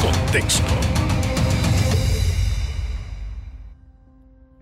contexto. 0.00 0.64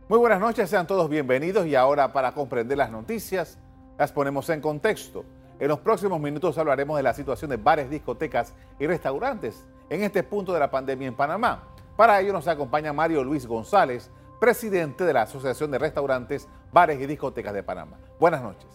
Muy 0.08 0.18
buenas 0.18 0.41
noches, 0.41 0.68
sean 0.68 0.86
todos 0.86 1.08
bienvenidos 1.08 1.67
y 1.67 1.75
ahora 1.75 2.12
para 2.12 2.33
comprender 2.33 2.78
las 2.78 2.91
noticias 2.91 3.58
las 3.99 4.13
ponemos 4.13 4.49
en 4.50 4.60
contexto. 4.60 5.25
En 5.58 5.68
los 5.68 5.79
próximos 5.81 6.21
minutos 6.21 6.58
hablaremos 6.58 6.97
de 6.97 7.02
la 7.02 7.15
situación 7.15 7.50
de 7.50 7.57
bares, 7.57 7.89
discotecas 7.89 8.55
y 8.79 8.87
restaurantes 8.87 9.66
en 9.89 10.02
este 10.02 10.23
punto 10.23 10.52
de 10.52 10.61
la 10.61 10.71
pandemia 10.71 11.09
en 11.09 11.14
Panamá. 11.14 11.68
Para 11.96 12.20
ello 12.20 12.32
nos 12.32 12.48
acompaña 12.48 12.93
Mario 12.93 13.22
Luis 13.22 13.46
González, 13.46 14.11
presidente 14.41 15.04
de 15.04 15.12
la 15.12 15.22
Asociación 15.22 15.70
de 15.70 15.79
Restaurantes, 15.79 16.48
Bares 16.72 17.00
y 17.00 17.06
Discotecas 17.06 17.54
de 17.54 17.62
Panamá. 17.62 17.98
Buenas 18.18 18.43
noches. 18.43 18.68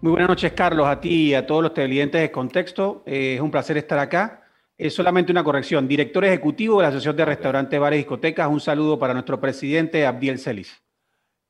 Muy 0.00 0.12
buenas 0.12 0.28
noches, 0.28 0.52
Carlos, 0.52 0.86
a 0.86 1.00
ti 1.00 1.28
y 1.28 1.34
a 1.34 1.46
todos 1.46 1.62
los 1.62 1.74
televidentes 1.74 2.20
de 2.20 2.30
Contexto. 2.32 3.02
Eh, 3.06 3.34
es 3.36 3.40
un 3.40 3.50
placer 3.50 3.76
estar 3.76 3.98
acá. 3.98 4.41
Es 4.82 4.94
solamente 4.94 5.30
una 5.30 5.44
corrección. 5.44 5.86
Director 5.86 6.24
ejecutivo 6.24 6.78
de 6.78 6.82
la 6.82 6.88
Asociación 6.88 7.16
de 7.16 7.24
Restaurantes, 7.24 7.78
Bares 7.78 7.98
y 7.98 8.02
Discotecas. 8.02 8.48
Un 8.48 8.60
saludo 8.60 8.98
para 8.98 9.14
nuestro 9.14 9.40
presidente, 9.40 10.04
Abdiel 10.04 10.40
Celis. 10.40 10.82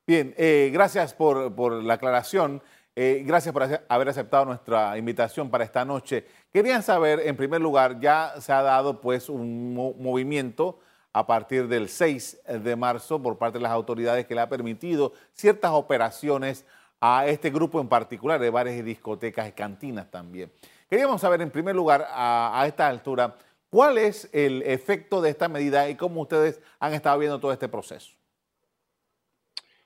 Bien, 0.07 0.35
eh, 0.37 0.69
gracias 0.71 1.15
por, 1.15 1.55
por, 1.55 1.83
la 1.83 1.95
aclaración. 1.95 2.63
Eh, 2.95 3.23
gracias 3.25 3.55
por 3.55 3.63
haber 3.89 4.09
aceptado 4.11 4.45
nuestra 4.45 4.99
invitación 4.99 5.49
para 5.49 5.65
esta 5.65 5.83
noche. 5.83 6.27
Querían 6.53 6.83
saber, 6.83 7.21
en 7.25 7.35
primer 7.35 7.63
lugar, 7.63 7.99
ya 8.01 8.35
se 8.39 8.53
ha 8.53 8.61
dado 8.61 9.01
pues 9.01 9.31
un 9.31 9.73
movimiento 9.75 10.81
a 11.15 11.27
partir 11.27 11.69
del 11.69 11.89
6 11.89 12.43
de 12.63 12.77
marzo 12.77 13.23
por 13.23 13.39
parte 13.39 13.57
de 13.57 13.63
las 13.63 13.73
autoridades 13.73 14.27
que 14.27 14.35
le 14.35 14.43
ha 14.43 14.49
permitido 14.51 15.15
ciertas 15.33 15.71
operaciones 15.71 16.67
a 17.01 17.27
este 17.27 17.49
grupo 17.49 17.81
en 17.81 17.89
particular 17.89 18.39
de 18.39 18.51
bares 18.51 18.79
y 18.79 18.83
discotecas 18.83 19.49
y 19.49 19.53
cantinas 19.53 20.11
también. 20.11 20.53
Queríamos 20.93 21.23
saber, 21.23 21.41
en 21.41 21.49
primer 21.49 21.75
lugar, 21.75 22.07
a, 22.11 22.63
esta 22.67 22.87
altura, 22.87 23.39
cuál 23.71 23.97
es 23.97 24.29
el 24.31 24.61
efecto 24.61 25.23
de 25.23 25.31
esta 25.31 25.49
medida 25.49 25.89
y 25.89 25.95
cómo 25.95 26.21
ustedes 26.21 26.61
han 26.79 26.93
estado 26.93 27.19
viendo 27.19 27.41
todo 27.41 27.51
este 27.51 27.67
proceso. 27.67 28.13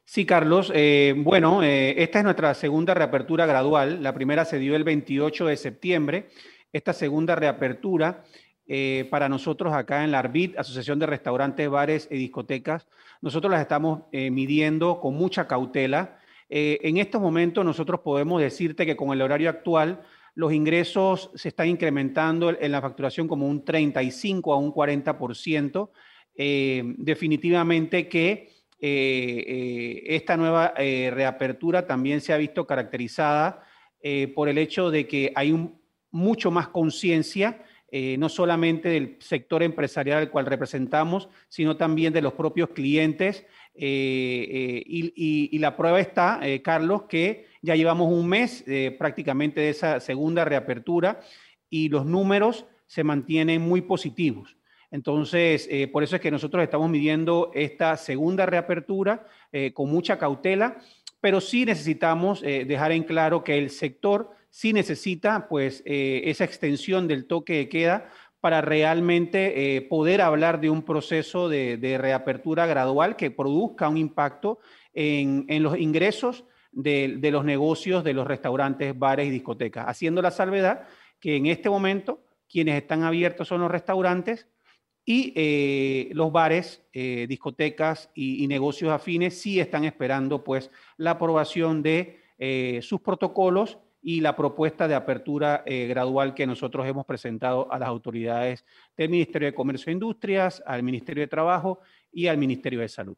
Sí, 0.05 0.27
Carlos. 0.27 0.73
Eh, 0.75 1.15
bueno, 1.17 1.63
eh, 1.63 2.03
esta 2.03 2.19
es 2.19 2.25
nuestra 2.25 2.55
segunda 2.55 2.93
reapertura 2.93 3.47
gradual. 3.47 4.03
La 4.03 4.15
primera 4.15 4.45
se 4.45 4.59
dio 4.59 4.75
el 4.75 4.83
28 4.83 5.47
de 5.47 5.57
septiembre. 5.57 6.29
Esta 6.73 6.93
segunda 6.93 7.37
reapertura 7.37 8.25
eh, 8.67 9.07
para 9.09 9.29
nosotros 9.29 9.73
acá 9.75 10.03
en 10.03 10.11
la 10.11 10.19
ARBIT, 10.19 10.59
Asociación 10.59 10.99
de 10.99 11.07
Restaurantes, 11.07 11.71
Bares 11.71 12.09
y 12.11 12.17
Discotecas, 12.17 12.89
nosotros 13.21 13.53
las 13.53 13.61
estamos 13.61 14.01
midiendo 14.11 14.99
con 14.99 15.15
mucha 15.15 15.47
cautela. 15.47 16.19
en 16.49 16.97
estos 16.97 17.21
momentos 17.21 17.65
nosotros 17.65 18.01
podemos 18.01 18.43
decirte 18.43 18.85
que 18.87 18.97
con 18.97 19.13
el 19.13 19.23
horario 19.23 19.51
actual 19.51 20.01
los 20.37 20.53
ingresos 20.53 21.31
se 21.35 21.49
están 21.49 21.69
incrementando 21.69 22.51
en 22.51 22.71
la 22.71 22.81
facturación 22.81 23.27
como 23.27 23.49
un 23.49 23.65
35 23.65 24.53
a 24.53 24.59
un 24.59 24.73
40%. 24.73 25.91
definitivamente 26.99 28.09
que 28.09 28.57
eh, 28.79 29.45
eh, 29.49 30.03
esta 30.17 30.37
nueva 30.37 30.75
eh, 30.77 31.11
reapertura 31.13 31.87
también 31.87 32.21
se 32.21 32.35
ha 32.35 32.37
visto 32.37 32.67
caracterizada 32.67 33.63
por 34.37 34.49
el 34.49 34.59
hecho 34.59 34.93
de 34.93 35.09
que 35.09 35.33
hay 35.35 35.53
mucho 36.13 36.53
más 36.53 36.69
conciencia, 36.69 37.65
no 37.91 38.29
solamente 38.29 38.89
del 38.89 39.17
sector 39.19 39.65
empresarial 39.65 40.19
al 40.19 40.31
cual 40.31 40.47
representamos, 40.47 41.29
sino 41.49 41.77
también 41.77 42.13
de 42.13 42.23
los 42.23 42.35
propios 42.35 42.69
clientes. 42.69 43.45
Y, 43.75 45.59
la 45.59 45.77
prueba 45.77 45.99
está, 45.99 46.39
Carlos, 46.63 47.07
que 47.09 47.47
ya 47.67 47.75
llevamos 47.75 48.11
un 48.11 48.29
mes 48.29 48.65
prácticamente 48.99 49.61
de 49.61 49.71
esa 49.71 50.01
segunda 50.01 50.45
reapertura 50.45 51.21
y 51.69 51.89
los 51.89 52.07
números 52.07 52.65
se 52.87 53.05
mantienen 53.05 53.61
muy 53.61 53.83
positivos. 53.83 54.57
Entonces, 54.91 55.69
eh, 55.71 55.89
por 55.89 56.03
eso 56.03 56.17
es 56.17 56.23
que 56.23 56.31
nosotros 56.31 56.63
estamos 56.63 56.89
midiendo 56.89 57.51
esta 57.55 57.97
segunda 57.97 58.47
reapertura 58.47 59.27
eh, 59.53 59.73
con 59.73 59.91
mucha 59.91 60.19
cautela, 60.19 60.79
pero 61.21 61.41
sí 61.41 61.65
necesitamos 61.65 62.43
eh, 62.43 62.65
dejar 62.65 62.93
en 62.93 63.03
claro 63.03 63.43
que 63.43 63.59
el 63.59 63.71
sector 63.71 64.31
sí 64.49 64.73
necesita 64.73 65.49
pues 65.49 65.83
esa 65.85 66.45
extensión 66.45 67.09
del 67.09 67.27
toque 67.27 67.57
de 67.57 67.69
queda 67.69 68.09
para 68.41 68.63
realmente 68.63 69.87
poder 69.91 70.23
hablar 70.23 70.61
de 70.61 70.71
un 70.71 70.83
proceso 70.83 71.51
de, 71.51 71.99
reapertura 72.01 72.65
gradual 72.65 73.17
que 73.17 73.31
produzca 73.31 73.87
un 73.89 73.99
impacto 73.99 74.61
en, 74.95 75.45
los 75.63 75.77
ingresos 75.79 76.45
de, 76.77 77.31
los 77.31 77.45
negocios 77.45 78.05
de 78.05 78.13
los 78.13 78.27
restaurantes, 78.27 78.97
bares 78.97 79.27
y 79.27 79.31
discotecas, 79.31 79.87
haciendo 79.89 80.23
la 80.23 80.31
salvedad 80.31 80.87
que 81.19 81.37
en 81.37 81.47
este 81.47 81.71
momento 81.71 82.23
quienes 82.49 82.77
están 82.77 83.03
abiertos 83.03 83.49
son 83.49 83.63
los 83.63 83.71
restaurantes, 83.71 84.47
y 85.09 85.33
eh, 85.37 86.11
los 86.15 86.33
bares, 86.33 86.85
eh, 86.93 87.27
discotecas 87.29 88.11
y, 88.13 88.45
negocios 88.49 88.91
afines 88.91 89.41
sí 89.41 89.61
están 89.61 89.85
esperando 89.85 90.43
pues 90.43 90.69
la 90.97 91.13
aprobación 91.13 91.81
de 91.81 92.19
eh, 92.39 92.81
sus 92.83 93.01
protocolos 93.01 93.79
y 94.03 94.21
la 94.21 94.35
propuesta 94.35 94.89
de 94.89 94.97
apertura 94.97 95.65
gradual 95.67 96.35
que 96.35 96.47
nosotros 96.47 96.87
hemos 96.87 97.07
presentado 97.07 97.73
a 97.73 97.79
las 97.79 97.89
autoridades 97.89 98.65
del 98.97 99.11
Ministerio 99.11 99.47
de 99.47 99.55
Comercio 99.55 99.91
e 99.91 99.95
Industrias, 99.95 100.63
al 100.67 100.83
Ministerio 100.83 101.23
de 101.23 101.29
Trabajo 101.29 101.81
y 102.13 102.29
al 102.29 102.39
Ministerio 102.39 102.81
de 102.81 102.89
Salud. 102.89 103.17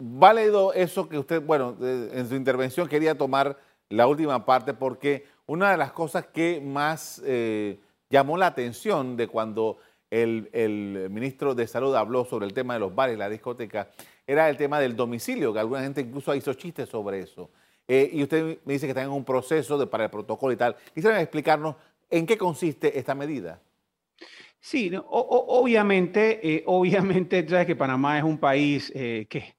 Válido 0.00 0.72
eso 0.72 1.08
que 1.08 1.18
usted, 1.18 1.42
bueno, 1.42 1.76
en 1.80 2.28
su 2.28 2.34
intervención 2.34 2.88
quería 2.88 3.16
tomar 3.16 3.58
la 3.88 4.06
última 4.06 4.44
parte 4.44 4.74
porque 4.74 5.26
una 5.46 5.70
de 5.70 5.76
las 5.76 5.92
cosas 5.92 6.26
que 6.26 6.60
más 6.60 7.22
llamó 8.08 8.36
la 8.36 8.46
atención 8.46 9.16
de 9.16 9.28
cuando 9.28 9.78
el, 10.10 11.08
ministro 11.10 11.54
de 11.54 11.66
Salud 11.66 11.94
habló 11.94 12.24
sobre 12.24 12.46
el 12.46 12.52
tema 12.52 12.74
de 12.74 12.80
los 12.80 12.94
bares, 12.94 13.16
la 13.16 13.28
discoteca, 13.28 13.90
era 14.26 14.48
el 14.48 14.56
tema 14.56 14.78
del 14.80 14.96
domicilio, 14.96 15.52
que 15.52 15.60
alguna 15.60 15.82
gente 15.82 16.00
incluso 16.00 16.34
hizo 16.34 16.54
chistes 16.54 16.88
sobre 16.88 17.20
eso. 17.20 17.50
Eh, 17.86 18.10
y 18.12 18.22
usted 18.22 18.58
me 18.64 18.74
dice 18.74 18.86
que 18.86 18.90
está 18.90 19.02
en 19.02 19.10
un 19.10 19.24
proceso 19.24 19.90
para 19.90 20.04
el 20.04 20.10
protocolo 20.10 20.52
y 20.52 20.56
tal. 20.56 20.76
Quisiera 20.94 21.20
explicarnos 21.20 21.74
en 22.08 22.26
qué 22.26 22.38
consiste 22.38 22.96
esta 22.98 23.14
medida. 23.14 23.60
Sí, 24.60 24.92
obviamente, 25.08 26.38
eh, 26.42 26.62
obviamente, 26.66 27.48
sabes 27.48 27.66
que 27.66 27.74
Panamá 27.74 28.18
es 28.18 28.24
un 28.24 28.38
país 28.38 28.92
eh, 28.94 29.26
que, 29.28 29.56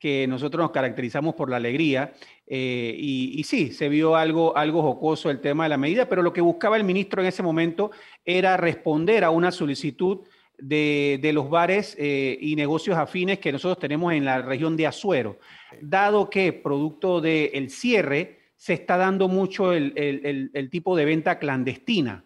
que 0.00 0.26
nosotros 0.26 0.62
nos 0.64 0.72
caracterizamos 0.72 1.34
por 1.34 1.50
la 1.50 1.58
alegría 1.58 2.14
eh, 2.46 2.96
y, 2.98 3.44
sí, 3.44 3.70
se 3.70 3.88
vio 3.88 4.16
algo, 4.16 4.56
algo 4.56 4.82
jocoso 4.82 5.30
el 5.30 5.40
tema 5.40 5.64
de 5.64 5.68
la 5.68 5.76
medida, 5.76 6.08
pero 6.08 6.22
lo 6.22 6.32
que 6.32 6.40
buscaba 6.40 6.76
el 6.76 6.82
ministro 6.82 7.22
en 7.22 7.28
ese 7.28 7.44
momento 7.44 7.92
era 8.24 8.56
responder 8.56 9.22
a 9.22 9.30
una 9.30 9.52
solicitud 9.52 10.22
de, 10.58 11.30
los 11.32 11.48
bares 11.48 11.96
eh, 11.98 12.36
y 12.40 12.56
negocios 12.56 12.96
afines 12.96 13.38
que 13.38 13.52
nosotros 13.52 13.78
tenemos 13.78 14.12
en 14.12 14.24
la 14.24 14.42
región 14.42 14.76
de 14.76 14.86
Azuero, 14.86 15.38
dado 15.80 16.28
que 16.28 16.52
producto 16.52 17.20
del 17.20 17.70
cierre 17.70 18.40
se 18.56 18.74
está 18.74 18.96
dando 18.96 19.28
mucho 19.28 19.72
el, 19.72 20.68
tipo 20.70 20.96
de 20.96 21.04
venta 21.04 21.38
clandestina. 21.38 22.24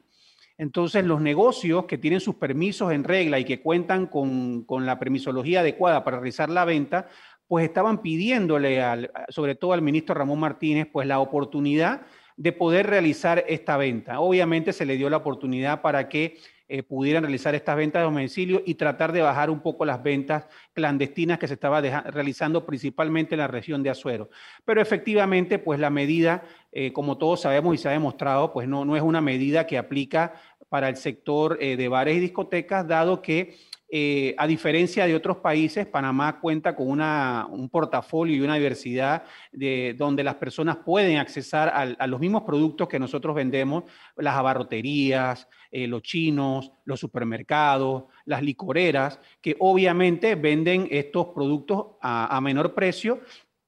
Entonces, 0.56 1.04
los 1.04 1.20
negocios 1.20 1.84
que 1.86 1.98
tienen 1.98 2.20
sus 2.20 2.36
permisos 2.36 2.92
en 2.92 3.02
regla 3.02 3.40
y 3.40 3.44
que 3.44 3.60
cuentan 3.60 4.06
con, 4.06 4.62
con 4.62 4.86
la 4.86 5.00
permisología 5.00 5.60
adecuada 5.60 6.04
para 6.04 6.18
realizar 6.18 6.48
la 6.48 6.64
venta, 6.64 7.08
pues 7.46 7.64
estaban 7.64 8.02
pidiéndole, 8.02 8.82
al, 8.82 9.10
sobre 9.28 9.54
todo 9.54 9.72
al 9.72 9.82
ministro 9.82 10.14
Ramón 10.14 10.40
Martínez, 10.40 10.88
pues 10.92 11.06
la 11.06 11.20
oportunidad 11.20 12.02
de 12.36 12.52
poder 12.52 12.86
realizar 12.86 13.44
esta 13.48 13.76
venta. 13.76 14.20
Obviamente 14.20 14.72
se 14.72 14.86
le 14.86 14.96
dio 14.96 15.08
la 15.08 15.18
oportunidad 15.18 15.82
para 15.82 16.08
que 16.08 16.36
eh, 16.66 16.82
pudieran 16.82 17.22
realizar 17.22 17.54
estas 17.54 17.76
ventas 17.76 18.00
de 18.00 18.04
domicilio 18.04 18.62
y 18.64 18.74
tratar 18.74 19.12
de 19.12 19.20
bajar 19.20 19.50
un 19.50 19.60
poco 19.60 19.84
las 19.84 20.02
ventas 20.02 20.48
clandestinas 20.72 21.38
que 21.38 21.46
se 21.46 21.54
estaba 21.54 21.82
realizando 21.82 22.64
principalmente 22.64 23.34
en 23.34 23.40
la 23.40 23.48
región 23.48 23.82
de 23.82 23.90
Azuero. 23.90 24.30
Pero 24.64 24.80
efectivamente, 24.80 25.58
pues 25.58 25.78
la 25.78 25.90
medida, 25.90 26.42
eh, 26.72 26.92
como 26.92 27.18
todos 27.18 27.42
sabemos 27.42 27.74
y 27.74 27.78
se 27.78 27.88
ha 27.88 27.92
demostrado, 27.92 28.52
pues 28.54 28.66
no, 28.66 28.86
no 28.86 28.96
es 28.96 29.02
una 29.02 29.20
medida 29.20 29.66
que 29.66 29.76
aplica 29.76 30.34
para 30.70 30.88
el 30.88 30.96
sector 30.96 31.58
eh, 31.60 31.76
de 31.76 31.88
bares 31.88 32.16
y 32.16 32.20
discotecas, 32.20 32.88
dado 32.88 33.20
que 33.20 33.56
eh, 33.88 34.34
a 34.38 34.46
diferencia 34.46 35.06
de 35.06 35.14
otros 35.14 35.36
países, 35.36 35.86
Panamá 35.86 36.40
cuenta 36.40 36.74
con 36.74 36.88
un 36.88 37.68
portafolio 37.70 38.36
y 38.36 38.40
una 38.40 38.54
diversidad 38.54 39.24
de, 39.52 39.94
donde 39.96 40.24
las 40.24 40.36
personas 40.36 40.78
pueden 40.78 41.18
accesar 41.18 41.68
a, 41.68 42.06
los 42.06 42.18
mismos 42.18 42.42
productos 42.42 42.88
que 42.88 42.98
nosotros 42.98 43.34
vendemos, 43.34 43.84
las 44.16 44.36
abarroterías, 44.36 45.48
eh, 45.70 45.86
los 45.86 46.02
chinos, 46.02 46.72
los 46.84 46.98
supermercados, 46.98 48.04
las 48.24 48.42
licoreras, 48.42 49.20
que 49.40 49.54
obviamente 49.60 50.34
venden 50.34 50.88
estos 50.90 51.26
productos 51.26 51.96
a 52.00 52.40
menor 52.40 52.74
precio 52.74 53.20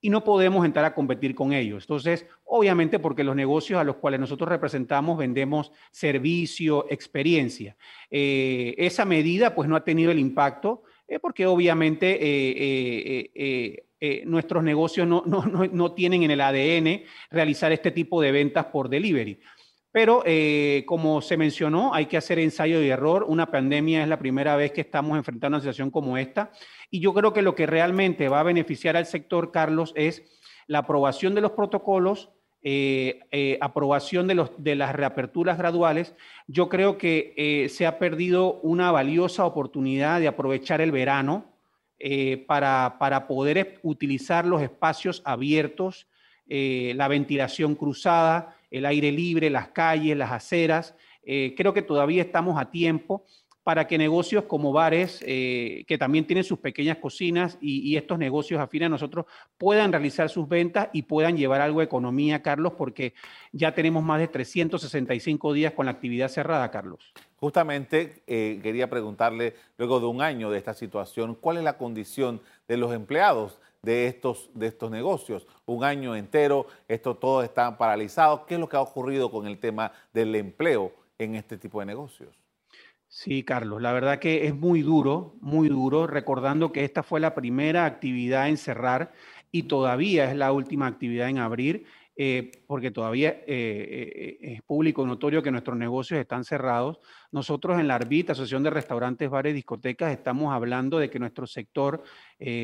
y 0.07 0.09
no 0.09 0.23
podemos 0.23 0.65
entrar 0.65 0.85
a 0.85 0.95
competir 0.95 1.35
con 1.35 1.53
ellos. 1.53 1.83
Entonces, 1.83 2.27
obviamente 2.45 3.01
porque 3.01 3.25
los 3.25 3.35
negocios 3.35 3.81
a 3.81 3.83
los 3.83 3.97
cuales 3.97 4.21
nosotros 4.21 4.49
representamos 4.49 5.19
vendemos 5.19 5.73
servicio, 5.91 6.87
experiencia. 6.91 7.77
Eh, 8.09 8.77
esa 8.79 9.05
medida 9.05 9.53
pues 9.53 9.69
no 9.69 9.75
ha 9.75 9.83
tenido 9.83 10.13
el 10.13 10.21
impacto 10.21 10.85
eh, 11.09 11.19
porque 11.19 11.45
obviamente 11.45 12.19
eh, 12.21 13.83
nuestros 14.27 14.63
negocios 14.63 15.09
no, 15.09 15.25
no, 15.27 15.45
no, 15.45 15.67
no 15.67 15.93
tienen 15.93 16.23
en 16.23 16.31
el 16.31 16.41
ADN 16.41 17.03
realizar 17.33 17.73
este 17.73 17.91
tipo 17.91 18.23
de 18.23 18.31
ventas 18.31 18.67
por 18.67 18.89
delivery. 18.89 19.41
Pero 19.97 20.23
eh, 20.27 20.85
como 20.87 21.23
se 21.23 21.39
mencionó, 21.39 21.95
hay 21.95 22.05
que 22.05 22.19
hacer 22.19 22.39
ensayo 22.39 22.83
y 22.83 22.91
error. 22.91 23.25
Una 23.27 23.51
pandemia 23.51 24.03
es 24.03 24.09
la 24.11 24.19
primera 24.19 24.55
vez 24.55 24.73
que 24.73 24.83
estamos 24.83 25.17
enfrentando 25.17 25.57
una 25.57 25.63
situación 25.63 25.91
como 25.91 26.19
esta. 26.19 26.51
Y 26.91 27.01
yo 27.01 27.15
creo 27.15 27.33
que 27.33 27.41
lo 27.41 27.55
que 27.55 27.65
realmente 27.65 28.29
va 28.29 28.41
a 28.41 28.43
beneficiar 28.43 28.99
al 28.99 29.07
sector, 29.07 29.53
Carlos, 29.53 29.95
es 29.97 30.23
la 30.67 30.81
aprobación 30.81 31.35
de 31.35 31.41
los 31.41 31.53
protocolos, 31.53 32.29
eh, 32.61 33.21
eh, 33.31 33.57
aprobación 33.63 34.27
de, 34.27 34.35
los, 34.35 34.51
de 34.59 34.75
las 34.75 34.95
reaperturas 34.95 35.57
graduales. 35.57 36.15
Yo 36.47 36.69
creo 36.69 36.99
que 36.99 37.67
se 37.71 37.87
ha 37.87 37.99
perdido 37.99 38.61
una 38.61 38.93
valiosa 38.93 39.47
oportunidad 39.47 40.21
de 40.21 40.29
aprovechar 40.29 40.83
el 40.83 40.93
verano 40.93 41.47
para, 42.47 42.97
para 42.99 43.27
poder 43.27 43.81
utilizar 43.83 44.45
los 44.45 44.61
espacios 44.61 45.23
abiertos, 45.25 46.07
la 46.47 47.09
ventilación 47.09 47.75
cruzada 47.75 48.56
el 48.79 48.87
aire 48.87 49.13
libre, 49.13 49.51
las 49.51 49.69
calles, 49.69 50.17
las 50.17 50.33
aceras. 50.33 50.95
Eh, 51.23 51.55
creo 51.57 51.73
que 51.75 51.83
todavía 51.83 52.23
estamos 52.23 52.61
a 52.61 52.71
tiempo 52.71 53.25
para 53.67 53.89
que 53.89 53.99
negocios 53.99 54.45
como 54.45 54.73
bares, 54.73 55.25
eh, 55.27 55.85
que 55.89 55.99
también 55.99 56.25
tienen 56.25 56.45
sus 56.45 56.61
pequeñas 56.61 56.99
cocinas 56.99 57.59
y, 57.61 57.97
estos 57.97 58.17
negocios 58.17 58.61
afines 58.61 58.87
a 58.87 58.91
nosotros, 58.91 59.27
puedan 59.59 59.91
realizar 59.91 60.29
sus 60.29 60.49
ventas 60.49 60.89
y 60.93 61.03
puedan 61.03 61.37
llevar 61.37 61.61
algo 61.61 61.81
de 61.81 61.87
economía, 61.87 62.43
Carlos, 62.43 62.75
porque 62.79 63.13
ya 63.51 63.75
tenemos 63.75 64.05
más 64.05 64.21
de 64.21 64.29
365 64.29 65.53
días 65.53 65.73
con 65.73 65.87
la 65.87 65.91
actividad 65.91 66.29
cerrada, 66.29 66.71
Carlos. 66.71 67.13
Justamente 67.39 68.23
eh, 68.29 68.61
quería 68.63 68.89
preguntarle, 68.89 69.55
luego 69.79 69.99
de 69.99 70.07
un 70.07 70.23
año 70.23 70.49
de 70.49 70.59
esta 70.59 70.73
situación, 70.73 71.35
¿cuál 71.35 71.57
es 71.57 71.65
la 71.65 71.77
condición 71.77 72.41
de 72.69 72.77
los 72.77 72.95
empleados? 72.95 73.59
De 73.87 74.09
estos, 74.09 74.51
de 74.53 74.67
estos 74.67 74.91
negocios. 74.91 75.47
Un 75.65 75.85
año 75.85 76.17
entero, 76.17 76.67
esto 76.89 77.17
todo 77.17 77.45
está 77.45 77.79
paralizado. 77.79 78.45
¿Qué 78.45 78.55
es 78.55 78.61
lo 78.61 78.69
que 78.69 78.77
ha 78.77 78.81
ocurrido 78.81 79.31
con 79.31 79.47
el 79.47 79.59
tema 79.59 79.93
del 80.13 80.35
empleo 80.35 80.93
en 81.19 81.37
este 81.37 81.57
tipo 81.57 81.79
de 81.79 81.87
negocios? 81.87 82.37
Sí, 83.07 83.45
Carlos, 83.45 83.81
la 83.81 83.93
verdad 83.93 84.19
que 84.19 84.47
es 84.47 84.55
muy 84.57 84.83
duro, 84.83 85.37
muy 85.41 85.69
duro, 85.69 86.09
recordando 86.09 86.73
que 86.73 86.85
esta 86.85 87.05
fue 87.05 87.21
la 87.21 87.37
primera 87.37 87.87
actividad 87.87 88.49
en 88.49 88.57
cerrar 88.57 89.13
y 89.53 89.63
todavía 89.63 90.29
es 90.29 90.37
la 90.37 90.51
última 90.51 90.89
actividad 90.89 91.29
en 91.29 91.39
abrir. 91.39 91.87
Eh, 92.19 92.51
porque 92.67 92.91
todavía 92.91 93.29
eh, 93.29 93.45
eh, 93.47 94.39
es 94.41 94.63
público 94.63 95.07
notorio 95.07 95.43
que 95.43 95.51
nuestros 95.51 95.77
negocios 95.77 96.19
están 96.19 96.45
cerrados. 96.45 96.99
Nosotros 97.31 97.79
en 97.79 97.89
la 97.89 97.97
ARBIT, 97.97 98.31
Asociación 98.31 98.63
de 98.63 98.71
Restaurantes, 98.71 99.29
Bares 99.29 99.51
y 99.51 99.57
Discotecas, 99.57 100.13
estamos 100.13 100.55
hablando 100.55 100.99
de 100.99 101.11
que 101.11 101.19
nuestro 101.19 101.47
sector 101.47 102.03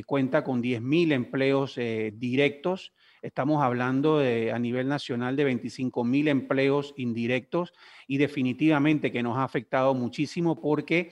cuenta 0.06 0.42
con 0.42 0.62
10.000 0.62 1.12
empleos 1.12 1.78
directos. 2.14 2.94
Estamos 3.20 3.62
hablando 3.62 4.18
a 4.20 4.58
nivel 4.58 4.88
nacional 4.88 5.36
de 5.36 5.52
25.000 5.52 6.28
empleos 6.28 6.94
indirectos 6.96 7.74
y 8.06 8.16
definitivamente 8.16 9.12
que 9.12 9.22
nos 9.22 9.36
ha 9.36 9.44
afectado 9.44 9.94
muchísimo 9.94 10.60
porque 10.60 11.10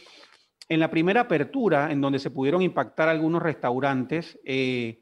en 0.71 0.79
la 0.79 0.89
primera 0.89 1.23
apertura, 1.23 1.91
en 1.91 2.01
donde 2.01 2.21
se 2.21 2.31
pudieron 2.31 2.63
impactar 2.63 3.09
algunos 3.09 3.43
restaurantes, 3.43 4.39
eh, 4.45 5.01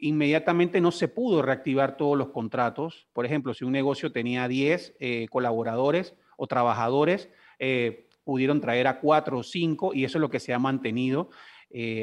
inmediatamente 0.00 0.80
no 0.80 0.92
se 0.92 1.08
pudo 1.08 1.42
reactivar 1.42 1.96
todos 1.96 2.16
los 2.16 2.28
contratos. 2.28 3.08
Por 3.12 3.26
ejemplo, 3.26 3.54
si 3.54 3.64
un 3.64 3.72
negocio 3.72 4.12
tenía 4.12 4.46
10 4.46 4.94
eh, 5.00 5.26
colaboradores 5.30 6.14
o 6.36 6.46
trabajadores, 6.46 7.28
eh, 7.58 8.06
pudieron 8.22 8.60
traer 8.60 8.86
a 8.86 9.00
4 9.00 9.38
o 9.38 9.42
5 9.42 9.94
y 9.94 10.04
eso 10.04 10.18
es 10.18 10.20
lo 10.20 10.30
que 10.30 10.38
se 10.38 10.54
ha 10.54 10.58
mantenido. 10.58 11.30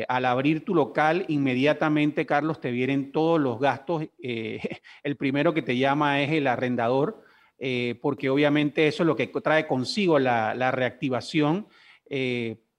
al 0.09 0.25
abrir 0.25 0.65
tu 0.65 0.75
local, 0.75 1.25
inmediatamente, 1.27 2.25
Carlos, 2.25 2.59
te 2.59 2.71
vienen 2.71 3.11
todos 3.11 3.39
los 3.39 3.59
gastos. 3.59 4.03
el 5.03 5.15
primero 5.17 5.53
que 5.53 5.61
te 5.61 5.77
llama 5.77 6.21
es 6.21 6.31
el 6.31 6.47
arrendador, 6.47 7.23
porque 8.01 8.29
obviamente 8.29 8.87
eso 8.87 9.03
es 9.03 9.07
lo 9.07 9.15
que 9.15 9.27
trae 9.27 9.65
consigo 9.65 10.19
la 10.19 10.71
reactivación 10.71 11.67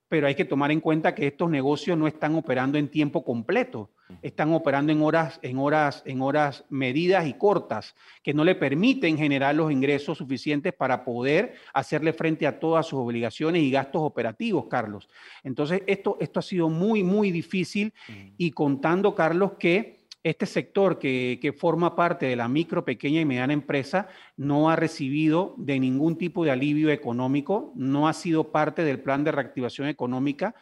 pero 0.09 0.27
hay 0.27 0.35
que 0.35 0.45
tomar 0.45 0.71
en 0.71 0.81
cuenta 0.81 1.15
que 1.15 1.27
estos 1.27 1.51
negocios 1.51 1.99
no 1.99 2.07
están 2.07 2.35
operando 2.37 2.79
en 2.79 2.89
tiempo 2.89 3.25
completo, 3.25 3.91
están 4.23 4.53
operando 4.53 4.93
en 4.93 5.03
horas, 5.03 5.41
en 5.43 5.59
horas, 5.59 6.03
en 6.07 6.23
horas 6.23 6.65
medidas 6.71 7.27
y 7.27 7.35
cortas, 7.35 7.97
que 8.23 8.33
no 8.33 8.45
le 8.45 8.55
permiten 8.55 9.19
generar 9.19 9.57
los 9.57 9.73
ingresos 9.73 10.19
suficientes 10.19 10.73
para 10.73 11.05
poder 11.05 11.55
hacerle 11.75 12.13
frente 12.13 12.47
a 12.47 12.61
todas 12.61 12.87
sus 12.87 13.01
obligaciones 13.01 13.63
y 13.63 13.71
gastos 13.71 14.03
operativos, 14.03 14.67
Carlos. 14.71 15.09
Entonces, 15.43 15.83
esto, 15.87 16.17
esto 16.21 16.39
ha 16.39 16.43
sido 16.43 16.69
muy, 16.69 17.03
muy 17.03 17.33
difícil 17.33 17.93
y 18.39 18.53
contando, 18.53 19.15
Carlos, 19.15 19.53
que 19.59 19.96
este 20.31 20.45
sector 20.45 20.99
que, 20.99 21.55
forma 21.57 21.95
parte 21.95 22.27
de 22.27 22.35
la 22.35 22.49
micro, 22.49 22.85
pequeña 22.85 23.21
y 23.21 23.25
mediana 23.25 23.53
empresa 23.53 24.09
no 24.37 24.69
ha 24.69 24.75
recibido 24.75 25.55
de 25.57 25.79
ningún 25.79 26.19
tipo 26.19 26.45
de 26.45 26.51
alivio 26.51 26.91
económico, 26.91 27.73
no 27.77 28.09
ha 28.09 28.13
sido 28.13 28.51
parte 28.51 28.83
del 28.83 28.99
plan 28.99 29.23
de 29.23 29.31
reactivación 29.31 29.87
económica 29.87 30.57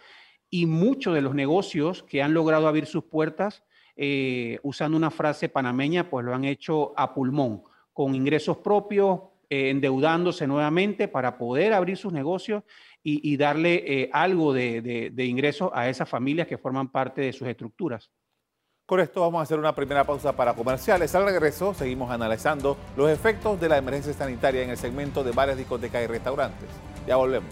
y 0.50 0.66
muchos 0.66 1.14
de 1.14 1.22
los 1.22 1.34
negocios 1.34 2.02
que 2.02 2.22
han 2.22 2.34
logrado 2.34 2.68
abrir 2.68 2.84
sus 2.84 3.04
puertas, 3.04 3.64
eh, 3.96 4.58
usando 4.62 4.98
una 4.98 5.10
frase 5.10 5.48
panameña, 5.48 6.10
pues 6.10 6.26
lo 6.26 6.34
han 6.34 6.44
hecho 6.44 6.92
a 6.94 7.14
pulmón, 7.14 7.62
con 7.94 8.14
ingresos 8.14 8.58
propios, 8.58 9.20
eh, 9.48 9.70
endeudándose 9.70 10.46
nuevamente 10.46 11.08
para 11.08 11.38
poder 11.38 11.72
abrir 11.72 11.96
sus 11.96 12.12
negocios 12.12 12.64
y, 13.02 13.36
darle 13.38 13.82
eh, 13.86 14.10
algo 14.12 14.52
de, 14.52 15.10
de 15.12 15.24
ingresos 15.24 15.70
a 15.72 15.88
esas 15.88 16.08
familias 16.08 16.46
que 16.46 16.58
forman 16.58 16.90
parte 16.90 17.22
de 17.22 17.32
sus 17.32 17.48
estructuras. 17.48 18.10
Con 18.86 19.00
esto 19.00 19.22
vamos 19.22 19.40
a 19.40 19.44
hacer 19.44 19.58
una 19.58 19.74
primera 19.74 20.04
pausa 20.04 20.36
para 20.36 20.52
comerciales. 20.52 21.14
Al 21.14 21.24
regreso 21.24 21.72
seguimos 21.72 22.10
analizando 22.10 22.76
los 22.98 23.08
efectos 23.08 23.58
de 23.58 23.70
la 23.70 23.78
emergencia 23.78 24.12
sanitaria 24.12 24.62
en 24.62 24.68
el 24.68 24.76
segmento 24.76 25.24
de 25.24 25.30
bares, 25.30 25.56
discotecas 25.56 26.04
y 26.04 26.06
restaurantes. 26.06 26.68
Ya 27.06 27.16
volvemos. 27.16 27.48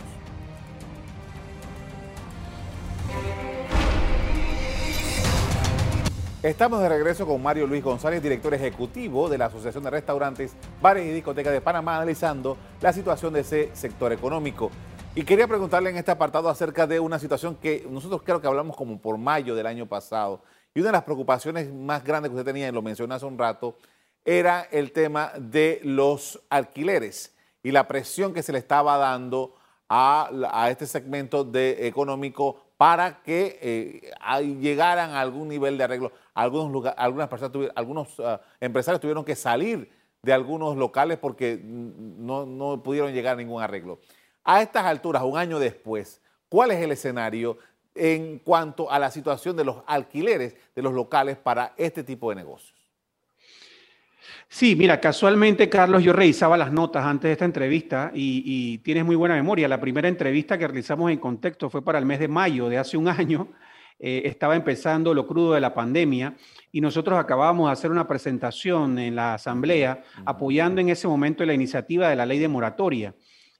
Estamos 6.42 6.82
de 6.82 6.90
regreso 6.90 7.26
con 7.26 7.42
Mario 7.42 7.66
Luis 7.66 7.82
González, 7.82 8.22
director 8.22 8.52
ejecutivo 8.52 9.30
de 9.30 9.38
la 9.38 9.46
Asociación 9.46 9.84
de 9.84 9.90
Restaurantes, 9.90 10.54
Bares 10.82 11.06
y 11.06 11.12
Discotecas 11.12 11.54
de 11.54 11.62
Panamá, 11.62 11.96
analizando 11.96 12.58
la 12.82 12.92
situación 12.92 13.32
de 13.32 13.40
ese 13.40 13.70
sector 13.72 14.12
económico. 14.12 14.70
Y 15.14 15.24
quería 15.24 15.48
preguntarle 15.48 15.88
en 15.90 15.96
este 15.96 16.10
apartado 16.10 16.50
acerca 16.50 16.86
de 16.86 17.00
una 17.00 17.18
situación 17.18 17.54
que 17.54 17.86
nosotros 17.90 18.22
creo 18.22 18.40
que 18.40 18.48
hablamos 18.48 18.76
como 18.76 18.98
por 18.98 19.16
mayo 19.16 19.54
del 19.54 19.66
año 19.66 19.86
pasado, 19.86 20.42
y 20.74 20.80
una 20.80 20.88
de 20.88 20.92
las 20.92 21.04
preocupaciones 21.04 21.72
más 21.72 22.02
grandes 22.04 22.30
que 22.30 22.36
usted 22.36 22.50
tenía, 22.50 22.68
y 22.68 22.72
lo 22.72 22.82
mencionó 22.82 23.14
hace 23.14 23.26
un 23.26 23.38
rato, 23.38 23.76
era 24.24 24.68
el 24.70 24.92
tema 24.92 25.32
de 25.38 25.80
los 25.82 26.40
alquileres 26.48 27.34
y 27.62 27.70
la 27.72 27.88
presión 27.88 28.32
que 28.32 28.42
se 28.42 28.52
le 28.52 28.58
estaba 28.58 28.96
dando 28.96 29.54
a, 29.88 30.68
este 30.70 30.86
segmento 30.86 31.44
de 31.44 31.86
económico 31.86 32.64
para 32.78 33.22
que 33.22 33.58
eh, 33.60 34.54
llegaran 34.60 35.10
a 35.10 35.20
algún 35.20 35.48
nivel 35.48 35.76
de 35.76 35.84
arreglo. 35.84 36.12
Algunos 36.34 36.92
algunas 36.96 37.28
personas 37.28 37.70
algunos 37.74 38.18
ah, 38.20 38.40
empresarios 38.60 39.00
tuvieron 39.00 39.24
que 39.24 39.36
salir 39.36 39.90
de 40.22 40.32
algunos 40.32 40.76
locales 40.76 41.18
porque 41.18 41.60
no, 41.62 42.46
no 42.46 42.82
pudieron 42.82 43.12
llegar 43.12 43.34
a 43.34 43.36
ningún 43.36 43.62
arreglo. 43.62 43.98
A 44.44 44.62
estas 44.62 44.84
alturas, 44.86 45.22
un 45.22 45.36
año 45.36 45.58
después, 45.58 46.22
¿cuál 46.48 46.70
es 46.70 46.80
el 46.80 46.92
escenario 46.92 47.58
en 47.94 48.38
cuanto 48.38 48.90
a 48.90 48.98
la 48.98 49.10
situación 49.10 49.56
de 49.56 49.64
los 49.64 49.82
alquileres 49.86 50.56
de 50.74 50.82
los 50.82 50.92
locales 50.92 51.36
para 51.36 51.74
este 51.76 52.04
tipo 52.04 52.30
de 52.30 52.36
negocios. 52.36 52.82
Sí, 54.48 54.76
mira, 54.76 55.00
casualmente, 55.00 55.68
Carlos, 55.68 56.02
yo 56.02 56.12
revisaba 56.12 56.56
las 56.56 56.72
notas 56.72 57.04
antes 57.04 57.28
de 57.28 57.32
esta 57.32 57.44
entrevista 57.44 58.10
y, 58.14 58.78
tienes 58.78 59.04
muy 59.04 59.16
buena 59.16 59.34
memoria. 59.34 59.66
La 59.66 59.80
primera 59.80 60.08
entrevista 60.08 60.58
que 60.58 60.66
realizamos 60.66 61.10
en 61.10 61.18
contexto 61.18 61.70
fue 61.70 61.82
para 61.82 61.98
el 61.98 62.04
mes 62.04 62.18
de 62.18 62.28
mayo 62.28 62.68
de 62.68 62.78
hace 62.78 62.96
un 62.96 63.08
año. 63.08 63.48
Eh, 63.98 64.22
estaba 64.24 64.56
empezando 64.56 65.14
lo 65.14 65.26
crudo 65.26 65.54
de 65.54 65.60
la 65.60 65.72
pandemia 65.72 66.34
y 66.70 66.80
nosotros 66.80 67.18
acabábamos 67.18 67.68
de 67.68 67.72
hacer 67.72 67.90
una 67.90 68.06
presentación 68.06 68.98
en 68.98 69.14
la 69.14 69.34
asamblea 69.34 70.02
apoyando 70.24 70.80
en 70.80 70.88
ese 70.88 71.06
momento 71.06 71.44
la 71.44 71.54
iniciativa 71.54 72.08
de 72.08 72.16
la 72.16 72.26
ley 72.26 72.38
de 72.38 72.48
moratoria. 72.48 73.14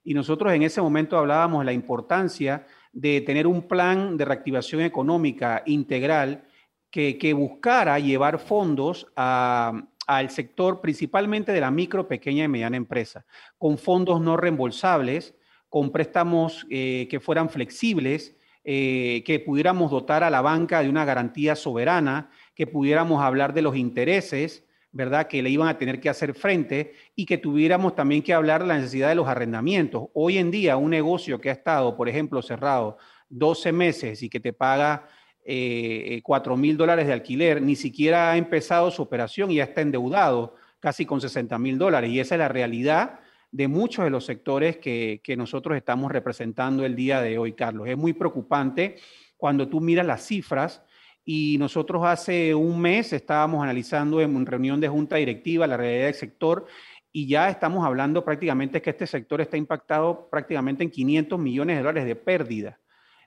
Y 0.04 0.14
nosotros 0.14 0.52
en 0.52 0.62
ese 0.62 0.82
momento 0.82 1.16
hablábamos 1.16 1.60
de 1.60 1.66
la 1.66 1.72
importancia 1.72 2.66
de 2.92 3.20
tener 3.22 3.46
un 3.46 3.62
plan 3.62 4.16
de 4.16 4.24
reactivación 4.24 4.82
económica 4.82 5.62
integral 5.66 6.44
que, 6.90 7.32
buscara 7.34 7.98
llevar 7.98 8.38
fondos 8.38 9.06
al 9.16 10.30
sector 10.30 10.80
principalmente 10.82 11.52
de 11.52 11.60
la 11.60 11.70
micro, 11.70 12.06
pequeña 12.06 12.44
y 12.44 12.48
mediana 12.48 12.76
empresa, 12.76 13.24
con 13.56 13.78
fondos 13.78 14.20
no 14.20 14.36
reembolsables, 14.36 15.34
con 15.70 15.90
préstamos 15.90 16.66
eh, 16.70 17.08
que 17.10 17.18
fueran 17.18 17.48
flexibles, 17.48 18.36
eh, 18.62 19.22
que 19.24 19.40
pudiéramos 19.40 19.90
dotar 19.90 20.22
a 20.22 20.30
la 20.30 20.42
banca 20.42 20.82
de 20.82 20.90
una 20.90 21.06
garantía 21.06 21.56
soberana, 21.56 22.30
que 22.54 22.66
pudiéramos 22.66 23.22
hablar 23.22 23.54
de 23.54 23.62
los 23.62 23.74
intereses, 23.74 24.66
¿verdad? 24.92 25.26
Que 25.26 25.42
le 25.42 25.50
iban 25.50 25.68
a 25.68 25.78
tener 25.78 26.00
que 26.00 26.10
hacer 26.10 26.34
frente 26.34 26.92
y 27.16 27.24
que 27.24 27.38
tuviéramos 27.38 27.96
también 27.96 28.22
que 28.22 28.34
hablar 28.34 28.62
de 28.62 28.68
la 28.68 28.76
necesidad 28.76 29.08
de 29.08 29.14
los 29.14 29.26
arrendamientos. 29.26 30.08
Hoy 30.12 30.38
en 30.38 30.50
día, 30.50 30.76
un 30.76 30.90
negocio 30.90 31.40
que 31.40 31.48
ha 31.48 31.52
estado, 31.52 31.96
por 31.96 32.08
ejemplo, 32.08 32.42
cerrado 32.42 32.98
12 33.30 33.72
meses 33.72 34.22
y 34.22 34.28
que 34.28 34.38
te 34.38 34.52
paga 34.52 35.08
eh, 35.44 36.20
4 36.22 36.56
mil 36.56 36.76
dólares 36.76 37.06
de 37.06 37.14
alquiler, 37.14 37.62
ni 37.62 37.74
siquiera 37.74 38.32
ha 38.32 38.36
empezado 38.36 38.90
su 38.90 39.00
operación 39.02 39.50
y 39.50 39.56
ya 39.56 39.64
está 39.64 39.80
endeudado 39.80 40.56
casi 40.78 41.06
con 41.06 41.20
60 41.20 41.58
mil 41.58 41.78
dólares. 41.78 42.10
Y 42.10 42.20
esa 42.20 42.34
es 42.34 42.40
la 42.40 42.48
realidad 42.48 43.20
de 43.50 43.68
muchos 43.68 44.04
de 44.04 44.10
los 44.10 44.26
sectores 44.26 44.76
que, 44.76 45.20
que 45.24 45.36
nosotros 45.36 45.76
estamos 45.76 46.12
representando 46.12 46.84
el 46.84 46.94
día 46.94 47.22
de 47.22 47.38
hoy, 47.38 47.54
Carlos. 47.54 47.88
Es 47.88 47.96
muy 47.96 48.12
preocupante 48.12 48.96
cuando 49.38 49.68
tú 49.68 49.80
miras 49.80 50.06
las 50.06 50.26
cifras 50.26 50.82
y 51.24 51.56
nosotros 51.58 52.02
hace 52.04 52.54
un 52.54 52.80
mes 52.80 53.12
estábamos 53.12 53.62
analizando 53.62 54.20
en 54.20 54.44
reunión 54.46 54.80
de 54.80 54.88
junta 54.88 55.16
directiva 55.16 55.66
la 55.66 55.76
realidad 55.76 56.06
del 56.06 56.14
sector 56.14 56.66
y 57.12 57.26
ya 57.26 57.50
estamos 57.50 57.84
hablando 57.84 58.24
prácticamente 58.24 58.80
que 58.80 58.90
este 58.90 59.06
sector 59.06 59.40
está 59.40 59.56
impactado 59.56 60.28
prácticamente 60.30 60.82
en 60.82 60.90
500 60.90 61.38
millones 61.38 61.76
de 61.76 61.82
dólares 61.82 62.06
de 62.06 62.16
pérdida. 62.16 62.80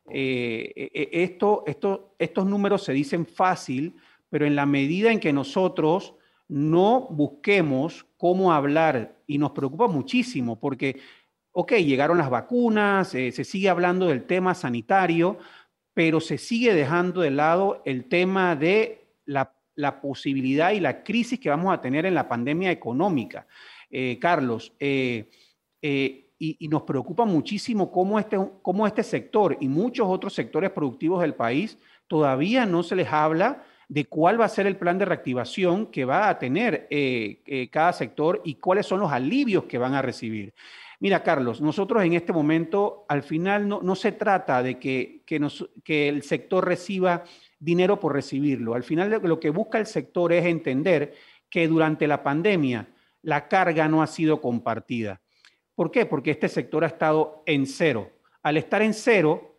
Eh, 0.10 0.74
eh, 0.76 0.92
eh, 0.94 1.10
esto, 1.12 1.64
esto, 1.68 2.16
estos 2.18 2.46
números 2.48 2.84
se 2.84 2.94
dicen 2.94 3.28
fácil, 3.28 3.96
pero 4.30 4.46
en 4.46 4.56
la 4.56 4.66
medida 4.66 5.12
en 5.12 5.20
que 5.20 5.32
nosotros 5.32 6.16
no 6.48 7.08
busquemos 7.12 8.06
cómo 8.18 8.52
hablar, 8.54 9.16
y 9.28 9.38
nos 9.38 9.52
preocupa 9.52 9.88
muchísimo, 9.88 10.60
porque, 10.60 11.00
ok, 11.52 11.74
llegaron 11.74 12.18
las 12.18 12.30
vacunas, 12.30 13.10
se 13.10 13.44
sigue 13.44 13.70
hablando 13.70 14.08
del 14.08 14.26
tema 14.26 14.54
sanitario, 14.54 15.40
pero 15.96 16.20
se 16.20 16.38
sigue 16.38 16.74
dejando 16.74 17.22
de 17.22 17.32
lado 17.32 17.82
el 17.86 18.06
tema 18.10 18.56
de 18.56 19.08
la, 19.26 19.52
posibilidad 20.02 20.72
y 20.72 20.80
la 20.80 21.04
crisis 21.04 21.40
que 21.40 21.50
vamos 21.50 21.74
a 21.74 21.82
tener 21.82 22.06
en 22.06 22.14
la 22.14 22.28
pandemia 22.28 22.70
económica. 22.70 23.48
Eh, 23.90 24.18
Carlos, 24.20 24.74
eh, 24.80 25.30
eh, 25.82 26.32
y, 26.38 26.68
nos 26.68 26.84
preocupa 26.84 27.26
muchísimo 27.26 27.92
cómo 27.92 28.20
este, 28.20 28.38
cómo 28.62 28.86
este 28.86 29.04
sector 29.04 29.58
y 29.60 29.68
muchos 29.70 30.08
otros 30.08 30.34
sectores 30.34 30.72
productivos 30.72 31.22
del 31.22 31.34
país 31.34 31.78
todavía 32.08 32.66
no 32.66 32.84
se 32.84 32.98
les 32.98 33.08
habla 33.08 33.64
de 33.88 34.06
cuál 34.06 34.40
va 34.40 34.46
a 34.46 34.50
ser 34.50 34.68
el 34.68 34.78
plan 34.78 34.98
de 34.98 35.06
reactivación 35.06 35.88
que 35.88 36.04
va 36.04 36.28
a 36.28 36.38
tener 36.40 36.90
cada 37.72 37.94
sector 37.94 38.42
y 38.44 38.56
cuáles 38.56 38.86
son 38.86 39.00
los 39.00 39.12
alivios 39.12 39.64
que 39.64 39.78
van 39.78 39.94
a 39.94 40.02
recibir. 40.02 40.54
Mira, 41.00 41.24
Carlos, 41.24 41.62
nosotros 41.62 42.04
en 42.04 42.14
este 42.14 42.32
momento, 42.32 43.06
al 43.10 43.24
final, 43.24 43.68
no, 43.68 43.96
se 43.96 44.12
trata 44.14 44.64
de 44.64 44.80
que, 44.80 45.24
que, 45.26 46.08
el 46.08 46.24
sector 46.24 46.66
reciba 46.66 47.24
dinero 47.60 48.00
por 48.00 48.14
recibirlo. 48.14 48.76
Al 48.76 48.84
final, 48.84 49.22
lo 49.24 49.40
que 49.40 49.50
busca 49.50 49.78
el 49.78 49.86
sector 49.86 50.32
es 50.32 50.46
entender 50.46 51.14
que 51.50 51.68
durante 51.68 52.08
la 52.08 52.24
pandemia 52.24 52.88
la 53.22 53.48
carga 53.48 53.88
no 53.88 54.02
ha 54.02 54.08
sido 54.08 54.40
compartida. 54.40 55.22
¿Por 55.74 55.92
qué? 55.92 56.06
Porque 56.06 56.32
este 56.32 56.48
sector 56.48 56.84
ha 56.84 56.88
estado 56.88 57.44
en 57.46 57.66
cero. 57.66 58.12
Al 58.42 58.58
estar 58.58 58.82
en 58.82 58.94
cero, 58.94 59.58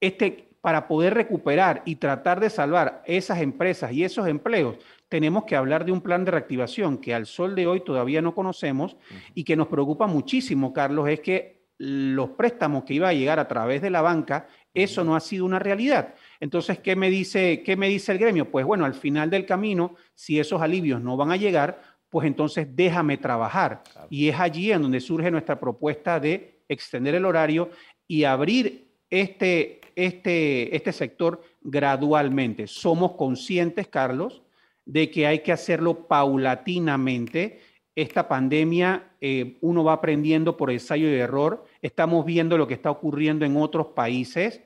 este, 0.00 0.56
para 0.68 0.86
poder 0.86 1.14
recuperar 1.14 1.80
y 1.86 1.96
tratar 1.96 2.40
de 2.40 2.50
salvar 2.50 3.02
esas 3.06 3.40
empresas 3.40 3.90
y 3.90 4.04
esos 4.04 4.28
empleos, 4.28 4.76
tenemos 5.08 5.44
que 5.46 5.56
hablar 5.56 5.86
de 5.86 5.92
un 5.92 6.02
plan 6.02 6.26
de 6.26 6.30
reactivación 6.30 6.98
que 6.98 7.14
al 7.14 7.24
sol 7.24 7.54
de 7.54 7.66
hoy 7.66 7.80
todavía 7.80 8.20
no 8.20 8.34
conocemos 8.34 8.98
y 9.32 9.44
que 9.44 9.56
nos 9.56 9.68
preocupa 9.68 10.06
muchísimo, 10.06 10.74
Carlos, 10.74 11.08
es 11.08 11.20
que 11.20 11.64
los 11.78 12.28
préstamos 12.32 12.84
que 12.84 12.92
iba 12.92 13.08
a 13.08 13.14
llegar 13.14 13.38
a 13.38 13.48
través 13.48 13.80
de 13.80 13.88
la 13.88 14.02
banca, 14.02 14.46
eso 14.74 15.04
no 15.04 15.16
ha 15.16 15.20
sido 15.20 15.46
una 15.46 15.58
realidad. 15.58 16.14
Entonces, 16.38 16.80
¿qué 16.80 16.94
me 16.96 17.08
dice, 17.08 17.62
qué 17.64 17.74
me 17.74 17.88
dice 17.88 18.12
el 18.12 18.18
gremio? 18.18 18.50
Pues 18.50 18.66
bueno, 18.66 18.84
al 18.84 18.92
final 18.92 19.30
del 19.30 19.46
camino, 19.46 19.94
si 20.14 20.38
esos 20.38 20.60
alivios 20.60 21.00
no 21.00 21.16
van 21.16 21.30
a 21.30 21.36
llegar, 21.38 21.80
pues 22.10 22.26
entonces 22.26 22.68
déjame 22.76 23.16
trabajar. 23.16 23.82
Y 24.10 24.28
es 24.28 24.38
allí 24.38 24.70
en 24.70 24.82
donde 24.82 25.00
surge 25.00 25.30
nuestra 25.30 25.58
propuesta 25.58 26.20
de 26.20 26.60
extender 26.68 27.14
el 27.14 27.24
horario 27.24 27.70
y 28.06 28.24
abrir 28.24 28.87
este, 29.10 29.80
este, 29.96 30.74
este 30.74 30.92
sector 30.92 31.42
gradualmente. 31.60 32.66
Somos 32.66 33.12
conscientes, 33.12 33.88
Carlos, 33.88 34.42
de 34.84 35.10
que 35.10 35.26
hay 35.26 35.40
que 35.40 35.52
hacerlo 35.52 36.06
paulatinamente. 36.06 37.60
Esta 37.94 38.28
pandemia 38.28 39.10
eh, 39.20 39.58
uno 39.60 39.84
va 39.84 39.94
aprendiendo 39.94 40.56
por 40.56 40.70
ensayo 40.70 41.08
y 41.08 41.14
error. 41.14 41.64
Estamos 41.82 42.24
viendo 42.24 42.56
lo 42.56 42.66
que 42.66 42.74
está 42.74 42.90
ocurriendo 42.90 43.44
en 43.44 43.56
otros 43.56 43.88
países, 43.88 44.62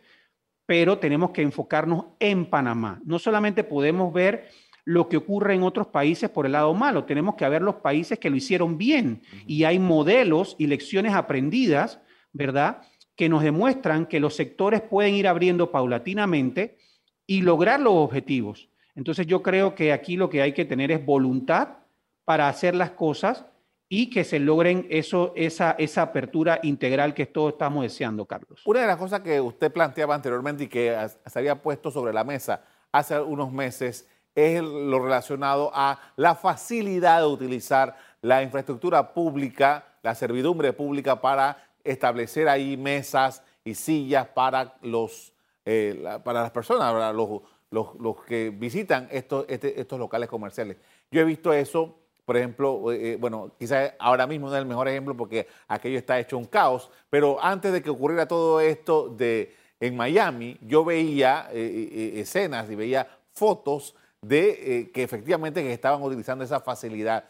pero 0.66 0.98
tenemos 0.98 1.30
que 1.30 1.42
enfocarnos 1.42 2.06
en 2.20 2.46
Panamá. 2.46 3.00
No 3.04 3.18
solamente 3.18 3.64
podemos 3.64 4.12
ver 4.12 4.48
lo 4.84 5.08
que 5.08 5.16
ocurre 5.16 5.54
en 5.54 5.62
otros 5.62 5.86
países 5.86 6.28
por 6.30 6.46
el 6.46 6.52
lado 6.52 6.74
malo. 6.74 7.04
Tenemos 7.04 7.36
que 7.36 7.48
ver 7.48 7.62
los 7.62 7.76
países 7.76 8.18
que 8.18 8.30
lo 8.30 8.36
hicieron 8.36 8.78
bien 8.78 9.22
y 9.46 9.64
hay 9.64 9.78
modelos 9.78 10.56
y 10.58 10.66
lecciones 10.66 11.14
aprendidas, 11.14 12.00
¿verdad? 12.32 12.82
Que 13.16 13.28
nos 13.28 13.42
demuestran 13.42 14.06
que 14.06 14.20
los 14.20 14.34
sectores 14.34 14.80
pueden 14.80 15.14
ir 15.14 15.28
abriendo 15.28 15.70
paulatinamente 15.70 16.78
y 17.26 17.42
lograr 17.42 17.80
los 17.80 17.94
objetivos. 17.94 18.68
Entonces 18.94 19.26
yo 19.26 19.42
creo 19.42 19.74
que 19.74 19.92
aquí 19.92 20.16
lo 20.16 20.28
que 20.28 20.42
hay 20.42 20.52
que 20.52 20.64
tener 20.64 20.90
es 20.90 21.04
voluntad 21.04 21.68
para 22.24 22.48
hacer 22.48 22.74
las 22.74 22.90
cosas 22.90 23.46
y 23.88 24.08
que 24.08 24.24
se 24.24 24.38
logren 24.38 24.86
eso, 24.88 25.32
esa, 25.36 25.72
esa 25.72 26.02
apertura 26.02 26.60
integral 26.62 27.12
que 27.12 27.26
todos 27.26 27.52
estamos 27.52 27.82
deseando, 27.82 28.24
Carlos. 28.24 28.62
Una 28.64 28.80
de 28.80 28.86
las 28.86 28.96
cosas 28.96 29.20
que 29.20 29.40
usted 29.40 29.70
planteaba 29.70 30.14
anteriormente 30.14 30.64
y 30.64 30.68
que 30.68 30.96
se 31.26 31.38
había 31.38 31.60
puesto 31.60 31.90
sobre 31.90 32.12
la 32.12 32.24
mesa 32.24 32.64
hace 32.90 33.20
unos 33.20 33.52
meses 33.52 34.08
es 34.34 34.62
lo 34.62 34.98
relacionado 34.98 35.70
a 35.74 35.98
la 36.16 36.34
facilidad 36.34 37.20
de 37.20 37.26
utilizar 37.26 37.96
la 38.22 38.42
infraestructura 38.42 39.12
pública, 39.12 39.84
la 40.02 40.14
servidumbre 40.14 40.72
pública 40.72 41.20
para 41.20 41.71
establecer 41.84 42.48
ahí 42.48 42.76
mesas 42.76 43.42
y 43.64 43.74
sillas 43.74 44.26
para, 44.28 44.76
los, 44.82 45.32
eh, 45.64 46.18
para 46.24 46.42
las 46.42 46.50
personas, 46.50 47.14
los, 47.70 48.16
que 48.26 48.50
visitan 48.50 49.08
estos, 49.10 49.46
este, 49.48 49.80
estos 49.80 49.98
locales 49.98 50.28
comerciales. 50.28 50.76
Yo 51.10 51.20
he 51.20 51.24
visto 51.24 51.52
eso, 51.52 51.96
por 52.24 52.36
ejemplo, 52.36 52.92
eh, 52.92 53.12
eh, 53.12 53.16
bueno, 53.16 53.52
quizás 53.58 53.94
ahora 53.98 54.26
mismo 54.26 54.48
no 54.48 54.54
es 54.54 54.60
el 54.60 54.66
mejor 54.66 54.88
ejemplo 54.88 55.16
porque 55.16 55.46
aquello 55.68 55.98
está 55.98 56.18
hecho 56.18 56.38
un 56.38 56.44
caos, 56.44 56.90
pero 57.10 57.42
antes 57.42 57.72
de 57.72 57.82
que 57.82 57.90
ocurriera 57.90 58.26
todo 58.26 58.60
esto 58.60 59.08
de, 59.08 59.54
en 59.80 59.96
Miami, 59.96 60.58
yo 60.62 60.84
veía 60.84 61.48
escenas 61.52 62.70
y 62.70 62.74
veía 62.74 63.06
fotos 63.32 63.94
de 64.20 64.90
que 64.94 65.02
efectivamente 65.02 65.72
estaban 65.72 66.00
utilizando 66.02 66.44
esa 66.44 66.60
facilidad. 66.60 67.24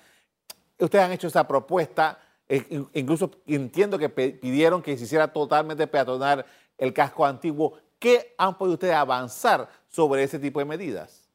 Ustedes 0.78 1.04
han 1.04 1.12
hecho 1.12 1.28
esa 1.28 1.46
propuesta, 1.46 2.18
eh, 2.48 2.84
incluso 2.94 3.30
entiendo 3.46 3.98
que 3.98 4.08
pidieron 4.08 4.82
que 4.82 4.96
se 4.96 5.04
hiciera 5.04 5.32
totalmente 5.32 5.86
peatonal 5.86 6.44
el 6.78 6.92
casco 6.92 7.24
antiguo. 7.24 7.78
¿Qué 7.98 8.34
han 8.36 8.58
podido 8.58 8.74
ustedes 8.74 8.94
avanzar 8.94 9.68
sobre 9.88 10.24
ese 10.24 10.38
tipo 10.38 10.58
de 10.58 10.64
medidas? 10.64 11.28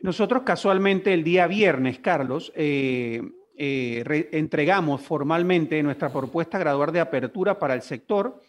Nosotros 0.00 0.42
casualmente 0.42 1.12
el 1.14 1.24
día 1.24 1.46
viernes, 1.46 1.98
Carlos, 1.98 2.52
eh, 2.54 3.22
entregamos 3.56 5.00
formalmente 5.00 5.82
nuestra 5.82 6.12
propuesta 6.12 6.58
gradual 6.58 6.92
de 6.92 7.00
apertura 7.00 7.58
para 7.58 7.74
el 7.74 7.82
sector 7.82 8.42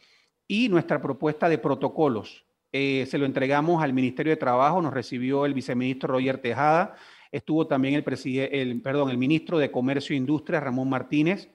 y 0.48 0.68
nuestra 0.68 1.02
propuesta 1.02 1.48
de 1.48 1.58
protocolos 1.58 2.48
eh, 2.72 3.06
se 3.10 3.18
lo 3.18 3.26
entregamos 3.26 3.82
al 3.82 3.94
Ministerio 3.94 4.32
de 4.32 4.38
Trabajo, 4.38 4.82
nos 4.82 4.94
recibió 4.94 5.46
el 5.46 5.54
viceministro 5.54 6.14
Roger 6.14 6.40
Tejada, 6.40 6.96
estuvo 7.32 7.68
también 7.68 7.96
el, 7.96 8.04
el, 8.52 8.82
perdón, 8.82 9.10
el 9.10 9.18
ministro 9.18 9.58
de 9.58 9.72
Comercio 9.72 10.14
e 10.14 10.18
Industria, 10.18 10.60
Ramón 10.60 10.90
Martínez, 10.90 11.50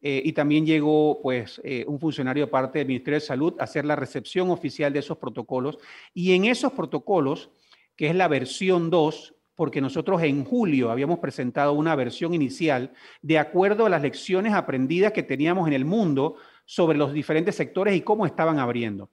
eh, 0.00 0.22
y 0.24 0.32
también 0.32 0.64
llegó 0.64 1.20
pues, 1.22 1.60
eh, 1.64 1.84
un 1.88 1.98
funcionario 1.98 2.46
de 2.46 2.50
parte 2.50 2.78
del 2.78 2.88
Ministerio 2.88 3.18
de 3.18 3.26
Salud 3.26 3.54
a 3.58 3.64
hacer 3.64 3.84
la 3.84 3.96
recepción 3.96 4.50
oficial 4.50 4.92
de 4.92 5.00
esos 5.00 5.18
protocolos. 5.18 5.78
Y 6.14 6.34
en 6.34 6.44
esos 6.44 6.72
protocolos, 6.72 7.50
que 7.96 8.08
es 8.08 8.14
la 8.14 8.28
versión 8.28 8.90
2, 8.90 9.34
porque 9.56 9.80
nosotros 9.80 10.22
en 10.22 10.44
julio 10.44 10.92
habíamos 10.92 11.18
presentado 11.18 11.72
una 11.72 11.96
versión 11.96 12.32
inicial 12.32 12.92
de 13.22 13.38
acuerdo 13.38 13.86
a 13.86 13.88
las 13.88 14.02
lecciones 14.02 14.54
aprendidas 14.54 15.10
que 15.10 15.24
teníamos 15.24 15.66
en 15.66 15.74
el 15.74 15.84
mundo 15.84 16.36
sobre 16.64 16.96
los 16.96 17.12
diferentes 17.12 17.56
sectores 17.56 17.96
y 17.96 18.02
cómo 18.02 18.24
estaban 18.24 18.60
abriendo. 18.60 19.10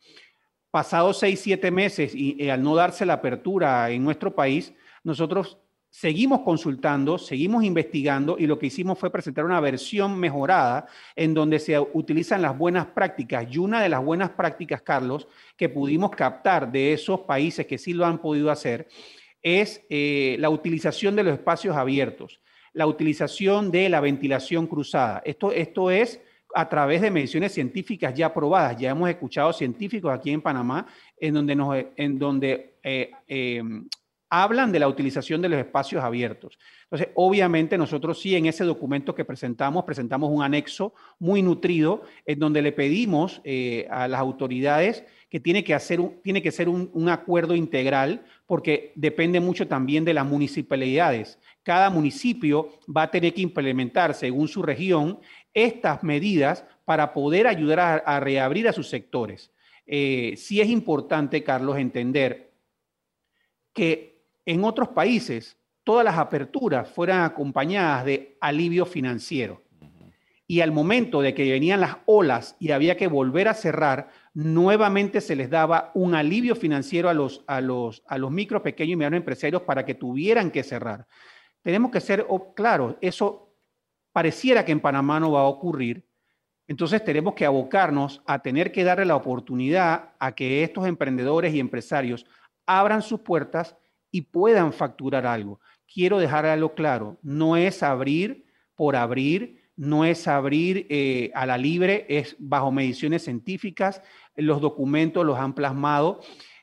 Pasados 0.70 1.18
seis, 1.18 1.40
siete 1.40 1.72
meses 1.72 2.14
y 2.14 2.36
eh, 2.38 2.52
al 2.52 2.62
no 2.62 2.76
darse 2.76 3.08
la 3.08 3.14
apertura 3.14 3.90
en 3.90 4.04
nuestro 4.04 4.36
país, 4.36 4.76
nosotros 5.04 5.58
seguimos 5.96 6.42
consultando, 6.42 7.18
seguimos 7.18 7.64
investigando 7.64 8.36
y 8.38 8.48
lo 8.48 8.60
que 8.60 8.66
hicimos 8.66 9.00
fue 9.00 9.10
presentar 9.10 9.46
una 9.46 9.62
versión 9.62 10.20
mejorada 10.20 10.88
en 11.16 11.34
donde 11.34 11.58
se 11.58 11.80
utilizan 11.80 12.42
las 12.42 12.58
buenas 12.58 12.88
prácticas. 12.88 13.48
Y 13.50 13.60
una 13.60 13.82
de 13.82 13.88
las 13.88 14.04
buenas 14.04 14.32
prácticas, 14.32 14.82
Carlos, 14.82 15.30
que 15.56 15.70
pudimos 15.70 16.12
captar 16.12 16.70
de 16.70 16.92
esos 16.92 17.22
países 17.22 17.66
que 17.66 17.78
sí 17.78 17.94
lo 17.94 18.06
han 18.06 18.18
podido 18.18 18.52
hacer, 18.52 18.90
es 19.42 19.86
eh, 19.90 20.36
la 20.40 20.50
utilización 20.50 21.16
de 21.16 21.24
los 21.24 21.34
espacios 21.34 21.78
abiertos, 21.78 22.42
la 22.74 22.88
utilización 22.88 23.72
de 23.72 23.88
la 23.88 24.02
ventilación 24.02 24.68
cruzada. 24.68 25.22
Esto, 25.24 25.54
esto 25.54 25.92
es 25.92 26.20
a 26.54 26.68
través 26.68 27.00
de 27.00 27.10
mediciones 27.10 27.54
científicas 27.54 28.14
ya 28.14 28.34
probadas. 28.34 28.78
Ya 28.78 28.90
hemos 28.90 29.10
escuchado 29.10 29.54
científicos 29.54 30.12
aquí 30.14 30.32
en 30.32 30.42
Panamá 30.42 30.88
en 31.18 31.36
donde, 31.36 31.56
nos, 31.56 31.78
en 31.96 32.20
donde 32.20 32.76
eh, 32.84 33.12
em, 33.28 33.88
hablan 34.30 34.72
de 34.72 34.80
la 34.80 34.88
utilización 34.88 35.42
de 35.42 35.50
los 35.50 35.60
espacios 35.60 36.04
abiertos. 36.04 36.58
Entonces, 36.84 37.10
obviamente 37.16 37.78
nosotros 37.78 38.20
sí 38.20 38.36
en 38.36 38.48
ese 38.48 38.64
documento 38.64 39.14
que 39.14 39.26
presentamos, 39.26 39.84
presentamos 39.84 40.32
un 40.32 40.44
anexo 40.44 40.94
muy 41.20 41.42
nutrido 41.42 42.04
en 42.26 42.40
donde 42.40 42.62
le 42.62 42.72
pedimos 42.72 43.42
eh, 43.44 43.88
a 43.90 44.08
las 44.08 44.20
autoridades 44.20 45.04
que 45.30 45.40
tiene 45.40 45.64
que, 45.64 45.74
hacer 45.74 46.00
tiene 46.24 46.42
que 46.42 46.52
ser 46.52 46.70
un, 46.70 47.10
acuerdo 47.10 47.56
integral 47.56 48.26
porque 48.46 48.94
depende 48.96 49.40
mucho 49.40 49.68
también 49.68 50.06
de 50.06 50.14
las 50.14 50.26
municipalidades. 50.26 51.40
Cada 51.64 51.90
municipio 51.90 52.70
va 52.96 53.04
a 53.04 53.12
tener 53.12 53.34
que 53.34 53.42
implementar 53.42 54.14
según 54.14 54.48
su 54.48 54.62
región 54.64 55.20
estas 55.54 56.04
medidas 56.04 56.66
para 56.86 57.14
poder 57.14 57.48
ayudar 57.48 58.04
a, 58.06 58.20
reabrir 58.20 58.68
a 58.68 58.74
sus 58.74 58.88
sectores. 58.88 59.52
Eh, 59.86 60.34
sí 60.38 60.62
es 60.62 60.70
importante, 60.70 61.44
Carlos, 61.44 61.78
entender 61.78 62.54
que 63.74 64.15
en 64.46 64.64
otros 64.64 64.90
países 64.90 65.58
todas 65.84 66.04
las 66.04 66.18
aperturas 66.18 66.90
fueran 66.90 67.24
acompañadas 67.24 68.06
de 68.06 68.38
alivio 68.42 68.86
financiero. 68.86 69.64
Y 70.48 70.62
al 70.62 70.72
momento 70.72 71.22
de 71.22 71.34
que 71.34 71.50
venían 71.50 71.82
las 71.82 71.98
olas 72.06 72.56
y 72.60 72.72
había 72.72 72.98
que 72.98 73.08
volver 73.08 73.48
a 73.48 73.56
cerrar, 73.56 74.10
nuevamente 74.34 75.22
se 75.22 75.36
les 75.36 75.50
daba 75.50 75.92
un 75.96 76.14
alivio 76.14 76.56
financiero 76.56 77.10
a 77.10 77.14
los, 77.14 77.44
a 77.48 77.62
los, 77.62 78.04
a 78.08 78.18
los 78.18 78.30
micro, 78.30 78.62
pequeños 78.62 78.94
y 78.94 78.96
medianos 78.98 79.18
empresarios 79.18 79.64
para 79.64 79.86
que 79.86 79.96
tuvieran 79.96 80.52
que 80.52 80.64
cerrar. 80.64 81.08
Tenemos 81.64 81.90
que 81.90 82.00
ser 82.00 82.28
claros, 82.56 82.96
eso 83.02 83.56
pareciera 84.12 84.64
que 84.64 84.72
en 84.72 84.82
Panamá 84.82 85.20
no 85.20 85.32
va 85.32 85.42
a 85.42 85.46
ocurrir. 85.46 86.08
Entonces 86.68 87.04
tenemos 87.04 87.34
que 87.34 87.46
abocarnos 87.46 88.22
a 88.26 88.40
tener 88.40 88.72
que 88.72 88.84
darle 88.84 89.06
la 89.06 89.16
oportunidad 89.16 90.14
a 90.20 90.34
que 90.34 90.64
estos 90.64 90.88
emprendedores 90.88 91.54
y 91.54 91.60
empresarios 91.60 92.26
abran 92.68 93.02
sus 93.02 93.22
puertas 93.22 93.76
y 94.16 94.22
puedan 94.22 94.72
facturar 94.72 95.28
algo. 95.28 95.60
Quiero 95.94 96.20
dejar 96.20 96.46
algo 96.46 96.74
claro, 96.74 97.18
no 97.22 97.58
es 97.58 97.84
abrir 97.84 98.46
por 98.74 98.96
abrir, 98.96 99.62
no 99.76 100.06
es 100.06 100.26
abrir 100.30 100.88
eh, 100.90 101.32
a 101.36 101.46
la 101.46 101.58
libre, 101.58 102.06
es 102.08 102.34
bajo 102.40 102.72
mediciones 102.72 103.26
científicas, 103.26 104.02
los 104.38 104.62
documentos 104.62 105.26
los 105.26 105.38
han 105.38 105.54
plasmado. 105.54 106.22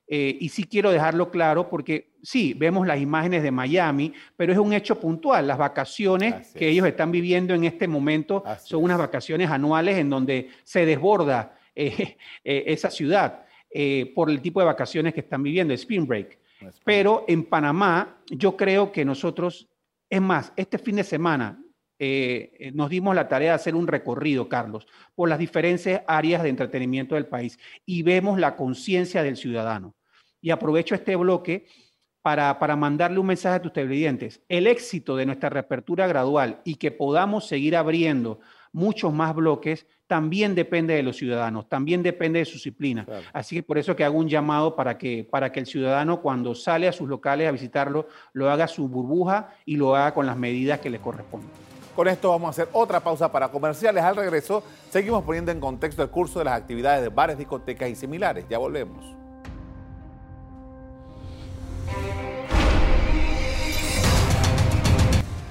Eh, 0.08 0.38
y 0.40 0.48
sí 0.48 0.64
quiero 0.64 0.90
dejarlo 0.90 1.30
claro 1.30 1.68
porque 1.68 2.14
sí, 2.22 2.54
vemos 2.54 2.86
las 2.86 2.98
imágenes 2.98 3.42
de 3.42 3.50
Miami, 3.50 4.14
pero 4.34 4.54
es 4.54 4.58
un 4.58 4.72
hecho 4.72 4.98
puntual. 4.98 5.46
Las 5.46 5.58
vacaciones 5.58 6.54
que 6.54 6.70
ellos 6.70 6.86
están 6.86 7.12
viviendo 7.12 7.52
en 7.52 7.64
este 7.64 7.86
momento 7.86 8.42
son 8.64 8.84
unas 8.84 8.96
vacaciones 8.96 9.50
anuales 9.50 9.98
en 9.98 10.08
donde 10.08 10.48
se 10.64 10.86
desborda 10.86 11.54
eh, 11.76 12.16
esa 12.44 12.90
ciudad 12.90 13.44
por 14.14 14.30
el 14.30 14.40
tipo 14.40 14.60
de 14.60 14.66
vacaciones 14.66 15.12
que 15.12 15.20
están 15.20 15.42
viviendo, 15.42 15.74
spring 15.74 16.06
break. 16.06 16.38
Pero 16.84 17.24
en 17.28 17.44
Panamá, 17.44 18.22
yo 18.30 18.56
creo 18.56 18.92
que 18.92 19.04
nosotros, 19.04 19.68
es 20.08 20.20
más, 20.20 20.52
este 20.56 20.78
fin 20.78 20.96
de 20.96 21.04
semana 21.04 21.62
eh, 21.98 22.72
nos 22.74 22.90
dimos 22.90 23.14
la 23.14 23.28
tarea 23.28 23.50
de 23.50 23.54
hacer 23.54 23.76
un 23.76 23.86
recorrido, 23.86 24.48
Carlos, 24.48 24.88
por 25.14 25.28
las 25.28 25.38
diferentes 25.38 26.00
áreas 26.06 26.42
de 26.42 26.48
entretenimiento 26.48 27.14
del 27.14 27.26
país 27.26 27.58
y 27.86 28.02
vemos 28.02 28.40
la 28.40 28.56
conciencia 28.56 29.22
del 29.22 29.36
ciudadano. 29.36 29.94
Y 30.40 30.50
aprovecho 30.50 30.96
este 30.96 31.14
bloque 31.14 31.66
para, 32.20 32.58
para, 32.58 32.74
mandarle 32.74 33.20
un 33.20 33.26
mensaje 33.26 33.56
a 33.56 33.62
tus 33.62 33.72
televidentes. 33.72 34.40
El 34.48 34.66
éxito 34.66 35.16
de 35.16 35.26
nuestra 35.26 35.48
reapertura 35.48 36.06
gradual 36.08 36.60
y 36.64 36.74
que 36.74 36.90
podamos 36.90 37.46
seguir 37.46 37.76
abriendo 37.76 38.40
muchos 38.72 39.12
más 39.12 39.34
bloques, 39.34 39.86
también 40.12 40.54
depende 40.54 40.92
de 40.92 41.02
los 41.02 41.16
ciudadanos, 41.16 41.70
también 41.70 42.02
depende 42.02 42.38
de 42.38 42.44
su 42.44 42.56
disciplina. 42.56 43.06
Así 43.32 43.56
que 43.56 43.62
por 43.62 43.78
eso 43.78 43.96
que 43.96 44.04
hago 44.04 44.18
un 44.18 44.28
llamado 44.28 44.76
para 44.76 44.98
que, 44.98 45.26
para 45.30 45.50
que 45.50 45.60
el 45.60 45.64
ciudadano 45.64 46.20
cuando 46.20 46.54
sale 46.54 46.86
a 46.86 46.92
sus 46.92 47.08
locales 47.08 47.48
a 47.48 47.50
visitarlo, 47.50 48.08
lo 48.34 48.50
haga 48.50 48.68
su 48.68 48.88
burbuja 48.88 49.54
y 49.64 49.76
lo 49.76 49.96
haga 49.96 50.12
con 50.12 50.26
las 50.26 50.36
medidas 50.36 50.80
que 50.80 50.90
le 50.90 50.98
corresponden. 50.98 51.48
Con 51.96 52.08
esto 52.08 52.28
vamos 52.28 52.48
a 52.48 52.50
hacer 52.50 52.68
otra 52.74 53.00
pausa 53.00 53.32
para 53.32 53.48
comerciales. 53.48 54.04
Al 54.04 54.14
regreso, 54.14 54.62
seguimos 54.90 55.24
poniendo 55.24 55.50
en 55.50 55.60
contexto 55.60 56.02
el 56.02 56.10
curso 56.10 56.40
de 56.40 56.44
las 56.44 56.60
actividades 56.60 57.00
de 57.00 57.08
bares, 57.08 57.38
discotecas 57.38 57.88
y 57.88 57.96
similares. 57.96 58.44
Ya 58.50 58.58
volvemos. 58.58 59.16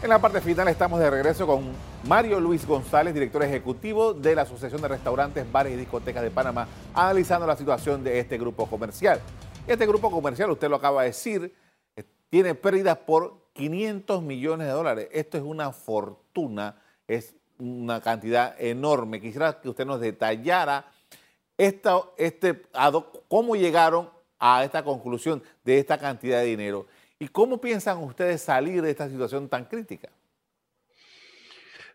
En 0.03 0.09
la 0.09 0.19
parte 0.19 0.39
final 0.39 0.67
estamos 0.67 0.99
de 0.99 1.09
regreso 1.09 1.47
con 1.47 1.90
Mario 2.07 2.39
Luis 2.39 2.65
González, 2.65 3.13
director 3.13 3.43
ejecutivo 3.43 4.13
de 4.13 4.33
la 4.33 4.41
Asociación 4.41 4.81
de 4.81 4.87
Restaurantes, 4.87 5.49
Bares 5.51 5.73
y 5.73 5.75
Discotecas 5.75 6.23
de 6.23 6.31
Panamá, 6.31 6.67
analizando 6.95 7.45
la 7.45 7.55
situación 7.55 8.03
de 8.03 8.19
este 8.19 8.39
grupo 8.39 8.65
comercial. 8.65 9.21
Este 9.67 9.85
grupo 9.85 10.09
comercial, 10.09 10.49
usted 10.49 10.67
lo 10.67 10.77
acaba 10.77 11.03
de 11.03 11.09
decir, 11.09 11.53
eh, 11.95 12.03
tiene 12.29 12.55
pérdidas 12.55 12.97
por 12.97 13.45
500 13.53 14.23
millones 14.23 14.65
de 14.65 14.73
dólares. 14.73 15.09
Esto 15.11 15.37
es 15.37 15.43
una 15.43 15.71
fortuna, 15.71 16.81
es 17.07 17.35
una 17.59 18.01
cantidad 18.01 18.59
enorme. 18.59 19.21
Quisiera 19.21 19.61
que 19.61 19.69
usted 19.69 19.85
nos 19.85 20.01
detallara 20.01 20.87
esta, 21.55 22.01
este, 22.17 22.63
cómo 23.27 23.55
llegaron 23.55 24.09
a 24.39 24.63
esta 24.63 24.83
conclusión 24.83 25.43
de 25.63 25.77
esta 25.77 25.99
cantidad 25.99 26.39
de 26.39 26.45
dinero 26.45 26.87
y 27.19 27.27
cómo 27.27 27.61
piensan 27.61 27.99
ustedes 27.99 28.41
salir 28.41 28.81
de 28.81 28.89
esta 28.89 29.07
situación 29.07 29.47
tan 29.47 29.65
crítica. 29.65 30.09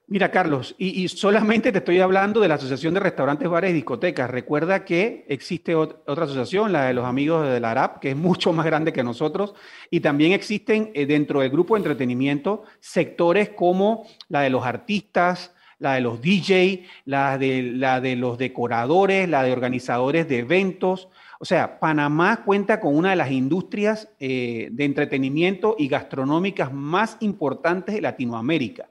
Mira, 0.09 0.31
Carlos, 0.31 0.77
y, 0.79 1.09
solamente 1.09 1.73
te 1.73 1.79
estoy 1.79 1.99
hablando 1.99 2.39
de 2.39 2.47
la 2.47 2.55
Asociación 2.55 2.95
de 2.95 3.01
Restaurantes, 3.01 3.49
Bares 3.49 3.73
y 3.73 3.75
Discotecas. 3.75 4.31
Recuerda 4.31 4.85
que 4.85 5.27
existe 5.29 5.75
otra 5.75 6.25
asociación, 6.25 6.71
la 6.71 6.85
de 6.85 6.95
los 6.95 7.05
amigos 7.05 7.49
de 7.49 7.59
la 7.59 7.73
ARAP, 7.73 7.99
que 7.99 8.11
es 8.11 8.17
mucho 8.17 8.53
más 8.53 8.65
grande 8.67 8.93
que 8.93 9.03
nosotros, 9.03 9.57
y 9.91 9.99
también 9.99 10.31
existen 10.31 10.93
eh, 10.95 11.07
dentro 11.07 11.41
del 11.41 11.51
grupo 11.51 11.75
de 11.75 11.81
entretenimiento 11.81 12.63
sectores 12.79 13.49
como 13.49 14.07
la 14.29 14.43
de 14.43 14.51
los 14.51 14.65
artistas, 14.65 15.53
la 15.81 15.95
de 15.95 16.03
los 16.03 16.21
DJ, 16.21 16.85
la 17.05 17.37
de, 17.37 18.15
los 18.17 18.39
decoradores, 18.39 19.29
la 19.29 19.43
de 19.43 19.53
organizadores 19.53 20.29
de 20.29 20.39
eventos. 20.39 21.09
O 21.41 21.45
sea, 21.45 21.81
Panamá 21.81 22.45
cuenta 22.45 22.79
con 22.79 22.97
una 22.97 23.11
de 23.11 23.17
las 23.17 23.33
industrias 23.33 24.09
eh, 24.21 24.69
de 24.71 24.85
entretenimiento 24.85 25.75
y 25.77 25.89
gastronómicas 25.89 26.73
más 26.73 27.17
importantes 27.19 27.97
de 27.97 28.03
Latinoamérica. 28.03 28.89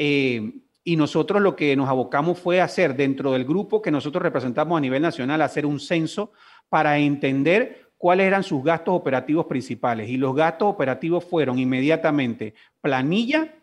Eh, 0.00 0.52
y 0.84 0.96
nosotros 0.96 1.42
lo 1.42 1.56
que 1.56 1.76
nos 1.76 1.88
abocamos 1.88 2.38
fue 2.38 2.62
hacer 2.62 2.96
dentro 2.96 3.32
del 3.32 3.44
grupo 3.44 3.82
que 3.82 3.90
nosotros 3.90 4.22
representamos 4.22 4.78
a 4.78 4.80
nivel 4.80 5.02
nacional, 5.02 5.42
hacer 5.42 5.66
un 5.66 5.80
censo 5.80 6.32
para 6.70 6.98
entender 6.98 7.90
cuáles 7.98 8.28
eran 8.28 8.44
sus 8.44 8.62
gastos 8.64 8.94
operativos 8.94 9.46
principales. 9.46 10.08
Y 10.08 10.16
los 10.16 10.34
gastos 10.34 10.68
operativos 10.68 11.24
fueron 11.24 11.58
inmediatamente 11.58 12.54
planilla, 12.80 13.54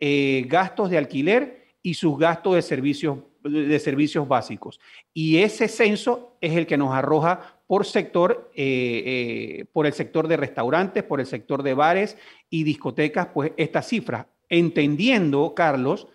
eh, 0.00 0.44
gastos 0.48 0.90
de 0.90 0.98
alquiler 0.98 1.64
y 1.82 1.94
sus 1.94 2.18
gastos 2.18 2.56
de 2.56 2.62
servicios, 2.62 3.18
de 3.42 3.78
servicios 3.78 4.26
básicos. 4.26 4.80
Y 5.14 5.38
ese 5.38 5.68
censo 5.68 6.36
es 6.40 6.56
el 6.56 6.66
que 6.66 6.76
nos 6.76 6.92
arroja 6.92 7.60
por 7.68 7.86
sector, 7.86 8.50
eh, 8.54 9.64
por 9.72 9.86
el 9.86 9.92
sector 9.92 10.26
de 10.26 10.36
restaurantes, 10.36 11.04
por 11.04 11.20
el 11.20 11.26
sector 11.26 11.62
de 11.62 11.74
bares 11.74 12.18
y 12.50 12.64
discotecas, 12.64 13.28
pues 13.32 13.52
estas 13.56 13.88
cifras 13.88 14.26
entendiendo, 14.48 15.54
Carlos, 15.54 16.08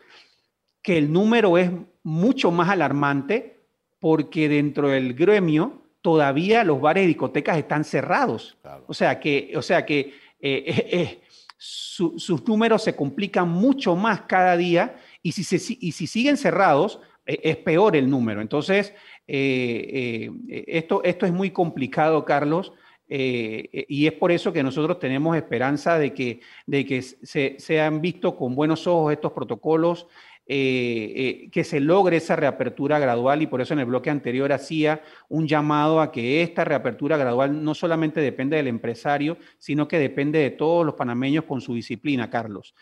que 0.82 0.98
el 0.98 1.12
número 1.12 1.58
es 1.58 1.72
mucho 2.04 2.52
más 2.52 2.70
alarmante 2.70 3.60
porque 4.00 4.50
dentro 4.50 4.90
del 4.90 5.14
gremio 5.14 5.82
todavía 6.02 6.64
los 6.64 6.82
bares 6.82 7.04
y 7.04 7.08
discotecas 7.08 7.58
están 7.58 7.84
cerrados. 7.84 8.58
O 8.88 8.94
sea 8.94 9.20
que, 9.20 9.54
o 9.56 9.62
sea 9.62 9.86
que 9.86 10.00
eh, 10.40 10.64
eh, 10.66 10.90
eh, 10.92 11.22
sus 11.58 12.48
números 12.48 12.84
se 12.84 12.96
complican 12.96 13.48
mucho 13.48 13.96
más 13.96 14.22
cada 14.22 14.58
día 14.58 14.98
y 15.22 15.34
si, 15.34 15.78
y 15.80 15.92
si 15.92 16.08
siguen 16.08 16.38
cerrados, 16.38 17.00
es 17.24 17.58
peor 17.58 17.96
el 17.96 18.10
número. 18.10 18.42
Entonces, 18.42 18.96
esto, 19.28 21.04
esto 21.04 21.26
es 21.28 21.32
muy 21.32 21.52
complicado, 21.52 22.26
Carlos. 22.26 22.74
Eh, 23.14 23.70
eh, 23.74 23.86
y 23.90 24.08
es 24.08 24.14
por 24.14 24.32
eso 24.32 24.54
que 24.54 24.64
nosotros 24.64 24.98
tenemos 24.98 25.36
esperanza 25.36 26.00
de 26.00 26.14
que, 26.14 26.40
de 26.66 26.86
que 26.86 27.02
se, 27.02 27.58
sean 27.60 28.00
vistos 28.00 28.36
con 28.36 28.56
buenos 28.56 28.88
ojos 28.88 29.12
estos 29.12 29.34
protocolos, 29.34 30.08
eh, 30.48 31.50
que 31.52 31.66
se 31.66 31.82
logre 31.82 32.16
esa 32.18 32.38
reapertura 32.38 33.00
gradual 33.00 33.42
y 33.42 33.48
por 33.48 33.60
eso 33.60 33.74
en 33.74 33.82
el 33.82 33.86
bloque 33.88 34.10
anterior 34.10 34.54
hacía 34.54 35.02
un 35.28 35.46
llamado 35.46 36.00
a 36.00 36.10
que 36.10 36.42
esta 36.42 36.64
reapertura 36.64 37.18
gradual 37.18 37.62
no 37.62 37.76
solamente 37.76 38.22
depende 38.22 38.56
del 38.56 38.68
empresario, 38.68 39.38
sino 39.60 39.90
que 39.90 40.00
depende 40.00 40.40
de 40.40 40.52
todos 40.52 40.86
los 40.86 40.96
panameños 40.96 41.44
con 41.44 41.60
su 41.60 41.76
disciplina, 41.76 42.30
Carlos. 42.30 42.74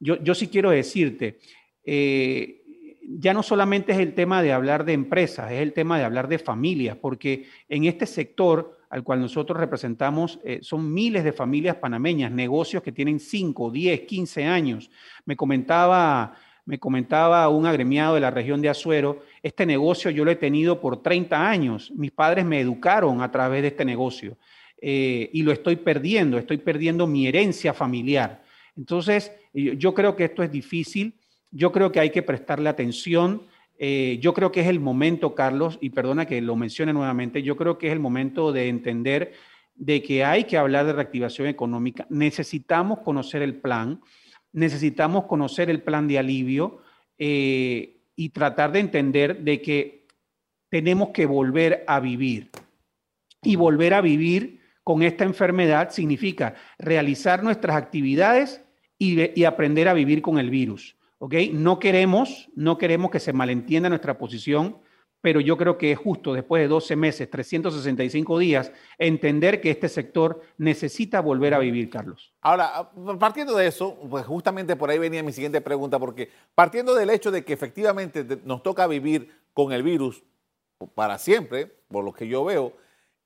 yo, 0.00 0.22
yo 0.22 0.34
sí 0.34 0.48
quiero 0.48 0.70
decirte, 0.70 1.38
ya 1.84 3.34
no 3.34 3.42
solamente 3.42 3.92
es 3.92 3.98
el 3.98 4.14
tema 4.14 4.42
de 4.42 4.52
hablar 4.52 4.86
de 4.86 4.94
empresas, 4.94 5.52
es 5.52 5.60
el 5.60 5.74
tema 5.74 5.98
de 5.98 6.04
hablar 6.04 6.28
de 6.28 6.38
familias, 6.38 6.96
porque 6.96 7.44
en 7.68 7.84
este 7.84 8.06
sector 8.06 8.81
al 8.92 9.02
cual 9.02 9.22
nosotros 9.22 9.58
representamos, 9.58 10.38
eh, 10.44 10.58
son 10.60 10.92
miles 10.92 11.24
de 11.24 11.32
familias 11.32 11.76
panameñas, 11.76 12.30
negocios 12.30 12.82
que 12.82 12.92
tienen 12.92 13.18
5, 13.18 13.70
10, 13.70 14.02
15 14.02 14.44
años. 14.44 14.90
Me 15.24 15.34
comentaba, 15.34 16.34
me 16.66 16.78
comentaba 16.78 17.48
un 17.48 17.64
agremiado 17.64 18.16
de 18.16 18.20
la 18.20 18.30
región 18.30 18.60
de 18.60 18.68
Azuero, 18.68 19.22
este 19.42 19.64
negocio 19.64 20.10
yo 20.10 20.26
lo 20.26 20.30
he 20.30 20.36
tenido 20.36 20.78
por 20.78 21.02
30 21.02 21.48
años, 21.48 21.90
mis 21.96 22.10
padres 22.10 22.44
me 22.44 22.60
educaron 22.60 23.22
a 23.22 23.30
través 23.30 23.62
de 23.62 23.68
este 23.68 23.86
negocio. 23.86 24.36
eh, 24.84 25.30
y 25.32 25.42
lo 25.42 25.52
estoy 25.52 25.76
perdiendo, 25.76 26.36
estoy 26.36 26.58
perdiendo 26.58 27.06
mi 27.06 27.28
herencia 27.28 27.72
familiar. 27.72 28.42
Entonces, 28.76 29.30
yo 29.54 29.94
creo 29.94 30.16
que 30.16 30.24
esto 30.24 30.42
es 30.42 30.50
difícil, 30.50 31.14
yo 31.52 31.70
creo 31.70 31.92
que 31.92 32.00
hay 32.00 32.10
que 32.10 32.22
prestarle 32.22 32.68
atención. 32.68 33.42
Eh, 33.78 34.18
yo 34.20 34.32
creo 34.34 34.52
que 34.52 34.60
es 34.60 34.68
el 34.68 34.80
momento, 34.80 35.34
Carlos, 35.34 35.78
y 35.80 35.90
perdona 35.90 36.26
que 36.26 36.40
lo 36.40 36.56
mencione 36.56 36.92
nuevamente, 36.92 37.42
yo 37.42 37.56
creo 37.56 37.78
que 37.78 37.88
es 37.88 37.92
el 37.92 38.00
momento 38.00 38.52
de 38.52 38.68
entender 38.68 39.32
de 39.74 40.02
que 40.02 40.24
hay 40.24 40.44
que 40.44 40.56
hablar 40.56 40.86
de 40.86 40.92
reactivación 40.92 41.48
económica. 41.48 42.06
Necesitamos 42.08 43.00
conocer 43.00 43.42
el 43.42 43.56
plan, 43.56 44.00
necesitamos 44.52 45.24
conocer 45.24 45.70
el 45.70 45.82
plan 45.82 46.06
de 46.06 46.18
alivio 46.18 46.82
eh, 47.18 48.02
y 48.14 48.28
tratar 48.28 48.72
de 48.72 48.80
entender 48.80 49.40
de 49.42 49.62
que 49.62 50.06
tenemos 50.68 51.10
que 51.10 51.26
volver 51.26 51.84
a 51.86 52.00
vivir. 52.00 52.50
Y 53.42 53.56
volver 53.56 53.94
a 53.94 54.00
vivir 54.00 54.60
con 54.84 55.02
esta 55.02 55.24
enfermedad 55.24 55.90
significa 55.90 56.54
realizar 56.78 57.42
nuestras 57.42 57.76
actividades 57.76 58.62
y, 58.98 59.38
y 59.38 59.44
aprender 59.44 59.88
a 59.88 59.94
vivir 59.94 60.22
con 60.22 60.38
el 60.38 60.50
virus. 60.50 60.96
¿Ok? 61.22 61.34
No 61.52 61.78
queremos, 61.78 62.50
no 62.56 62.78
queremos 62.78 63.12
que 63.12 63.20
se 63.20 63.32
malentienda 63.32 63.88
nuestra 63.88 64.18
posición, 64.18 64.78
pero 65.20 65.38
yo 65.38 65.56
creo 65.56 65.78
que 65.78 65.92
es 65.92 65.98
justo 65.98 66.32
después 66.32 66.60
de 66.60 66.66
12 66.66 66.96
meses, 66.96 67.30
365 67.30 68.40
días, 68.40 68.72
entender 68.98 69.60
que 69.60 69.70
este 69.70 69.88
sector 69.88 70.42
necesita 70.58 71.20
volver 71.20 71.54
a 71.54 71.60
vivir, 71.60 71.90
Carlos. 71.90 72.34
Ahora, 72.40 72.90
partiendo 73.20 73.56
de 73.56 73.68
eso, 73.68 73.96
pues 74.10 74.26
justamente 74.26 74.74
por 74.74 74.90
ahí 74.90 74.98
venía 74.98 75.22
mi 75.22 75.30
siguiente 75.30 75.60
pregunta, 75.60 75.96
porque 76.00 76.28
partiendo 76.56 76.92
del 76.92 77.10
hecho 77.10 77.30
de 77.30 77.44
que 77.44 77.52
efectivamente 77.52 78.26
nos 78.44 78.64
toca 78.64 78.88
vivir 78.88 79.30
con 79.54 79.72
el 79.72 79.84
virus 79.84 80.24
para 80.96 81.18
siempre, 81.18 81.72
por 81.86 82.02
lo 82.02 82.12
que 82.12 82.26
yo 82.26 82.44
veo, 82.44 82.72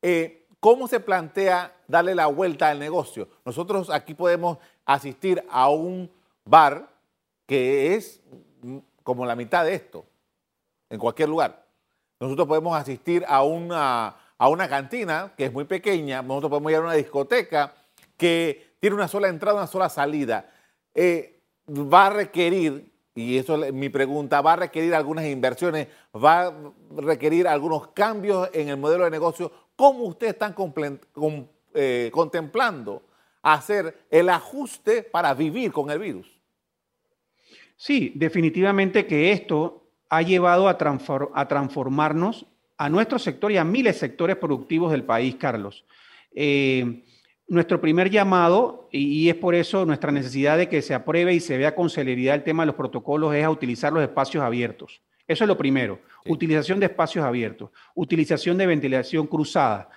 eh, 0.03 0.47
¿cómo 0.61 0.87
se 0.87 1.01
plantea 1.01 1.75
darle 1.89 2.15
la 2.15 2.27
vuelta 2.27 2.69
al 2.69 2.79
negocio? 2.79 3.31
Nosotros 3.47 3.89
aquí 3.89 4.13
podemos 4.13 4.59
asistir 4.85 5.43
a 5.49 5.71
un 5.71 6.11
bar 6.45 6.95
que 7.47 7.95
es 7.95 8.21
como 9.03 9.25
la 9.25 9.37
mitad 9.37 9.65
de 9.65 9.75
esto, 9.75 10.05
en 10.91 10.99
cualquier 10.99 11.29
lugar. 11.29 11.65
Nosotros 12.19 12.49
podemos 12.49 12.77
asistir 12.77 13.25
a 13.29 13.43
una, 13.43 14.17
a 14.37 14.49
una 14.49 14.69
cantina 14.69 15.33
que 15.37 15.47
es 15.47 15.53
muy 15.53 15.65
pequeña, 15.65 16.23
nosotros 16.23 16.51
podemos 16.51 16.73
ir 16.73 16.79
a 16.79 16.81
una 16.83 16.95
discoteca 16.95 17.75
que 18.17 18.75
tiene 18.81 18.97
una 18.97 19.09
sola 19.09 19.29
entrada, 19.29 19.59
una 19.59 19.67
sola 19.67 19.89
salida. 19.89 20.51
Eh, 20.95 21.41
va 21.69 22.07
a 22.07 22.11
requerir, 22.11 22.93
y 23.15 23.39
eso 23.39 23.63
es 23.65 23.73
mi 23.73 23.89
pregunta, 23.89 24.41
va 24.41 24.55
a 24.55 24.57
requerir 24.57 24.95
algunas 24.95 25.27
inversiones, 25.27 25.89
va 26.15 26.47
a 26.47 26.55
requerir 26.97 27.49
algunos 27.49 27.89
cambios 27.89 28.49
en 28.53 28.69
el 28.69 28.77
modelo 28.77 29.05
de 29.05 29.11
negocio. 29.11 29.53
¿Cómo 29.77 30.05
ustedes 30.05 30.35
están 30.35 30.55
eh, 31.75 32.11
contemplando 32.13 33.03
hacer 33.43 34.07
el 34.11 34.29
ajuste 34.31 35.03
para 35.03 35.35
vivir 35.35 35.73
con 35.73 35.91
el 35.91 35.99
virus? 35.99 36.36
Sí, 37.77 38.13
definitivamente 38.15 39.07
que 39.07 39.33
esto 39.33 39.87
ha 40.09 40.23
llevado 40.23 40.69
a, 40.69 40.79
transformarnos 40.79 42.47
a 42.79 42.89
nuestro 42.89 43.19
sector 43.19 43.53
y 43.53 43.57
a 43.57 43.65
miles 43.65 43.95
de 43.95 44.01
sectores 44.01 44.37
productivos 44.37 44.93
del 44.93 45.05
país, 45.05 45.37
Carlos. 45.37 45.85
Eh, 46.35 47.05
nuestro 47.49 47.81
primer 47.81 48.11
llamado, 48.11 48.89
y, 48.91 49.29
es 49.29 49.37
por 49.37 49.55
eso 49.55 49.85
nuestra 49.85 50.11
necesidad 50.11 50.59
de 50.59 50.69
que 50.69 50.83
se 50.83 50.95
apruebe 50.95 51.35
y 51.35 51.41
se 51.41 51.59
vea 51.59 51.75
con 51.75 51.91
celeridad 51.91 52.35
el 52.35 52.45
tema 52.45 52.63
de 52.63 52.69
los 52.69 52.77
protocolos, 52.77 53.35
es 53.35 53.45
a 53.45 53.51
utilizar 53.51 53.93
los 53.93 54.03
espacios 54.03 54.43
abiertos. 54.43 55.03
Eso 55.29 55.45
es 55.45 55.49
lo 55.49 55.59
primero. 55.59 56.01
Utilización 56.27 56.81
de 56.81 56.87
espacios 56.87 57.25
abiertos, 57.25 57.71
utilización 57.95 58.59
de 58.59 58.67
ventilación 58.67 59.27
cruzada. 59.27 59.91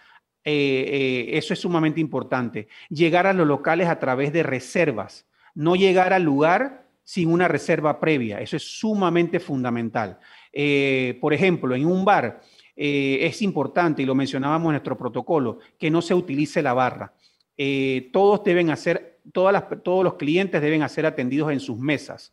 Eh, 0.44 0.86
eh, 1.32 1.38
eso 1.38 1.54
es 1.54 1.60
sumamente 1.60 2.00
importante. 2.00 2.68
Llegar 2.90 3.28
a 3.28 3.34
los 3.34 3.48
locales 3.48 3.88
a 3.88 4.00
través 4.00 4.34
de 4.34 4.44
reservas, 4.44 5.26
no 5.54 5.76
llegar 5.76 6.14
al 6.14 6.24
lugar 6.24 6.89
sin 7.10 7.32
una 7.32 7.48
reserva 7.48 8.00
previa. 8.00 8.40
Eso 8.40 8.56
es 8.56 8.62
sumamente 8.62 9.40
fundamental. 9.40 10.20
Eh, 10.54 11.18
por 11.20 11.34
ejemplo, 11.34 11.74
en 11.74 11.88
un 11.88 12.06
bar 12.06 12.40
eh, 12.76 13.18
es 13.22 13.42
importante, 13.42 14.04
y 14.04 14.06
lo 14.06 14.14
mencionábamos 14.14 14.68
en 14.68 14.74
nuestro 14.74 14.96
protocolo, 14.96 15.58
que 15.80 15.90
no 15.90 16.04
se 16.04 16.14
utilice 16.14 16.62
la 16.62 16.74
barra. 16.74 17.12
Eh, 17.58 18.12
todos 18.14 18.44
deben 18.44 18.70
hacer, 18.70 19.22
todos 19.34 20.04
los 20.04 20.14
clientes 20.14 20.62
deben 20.62 20.88
ser 20.88 21.08
atendidos 21.08 21.52
en 21.52 21.60
sus 21.60 21.80
mesas. 21.80 22.32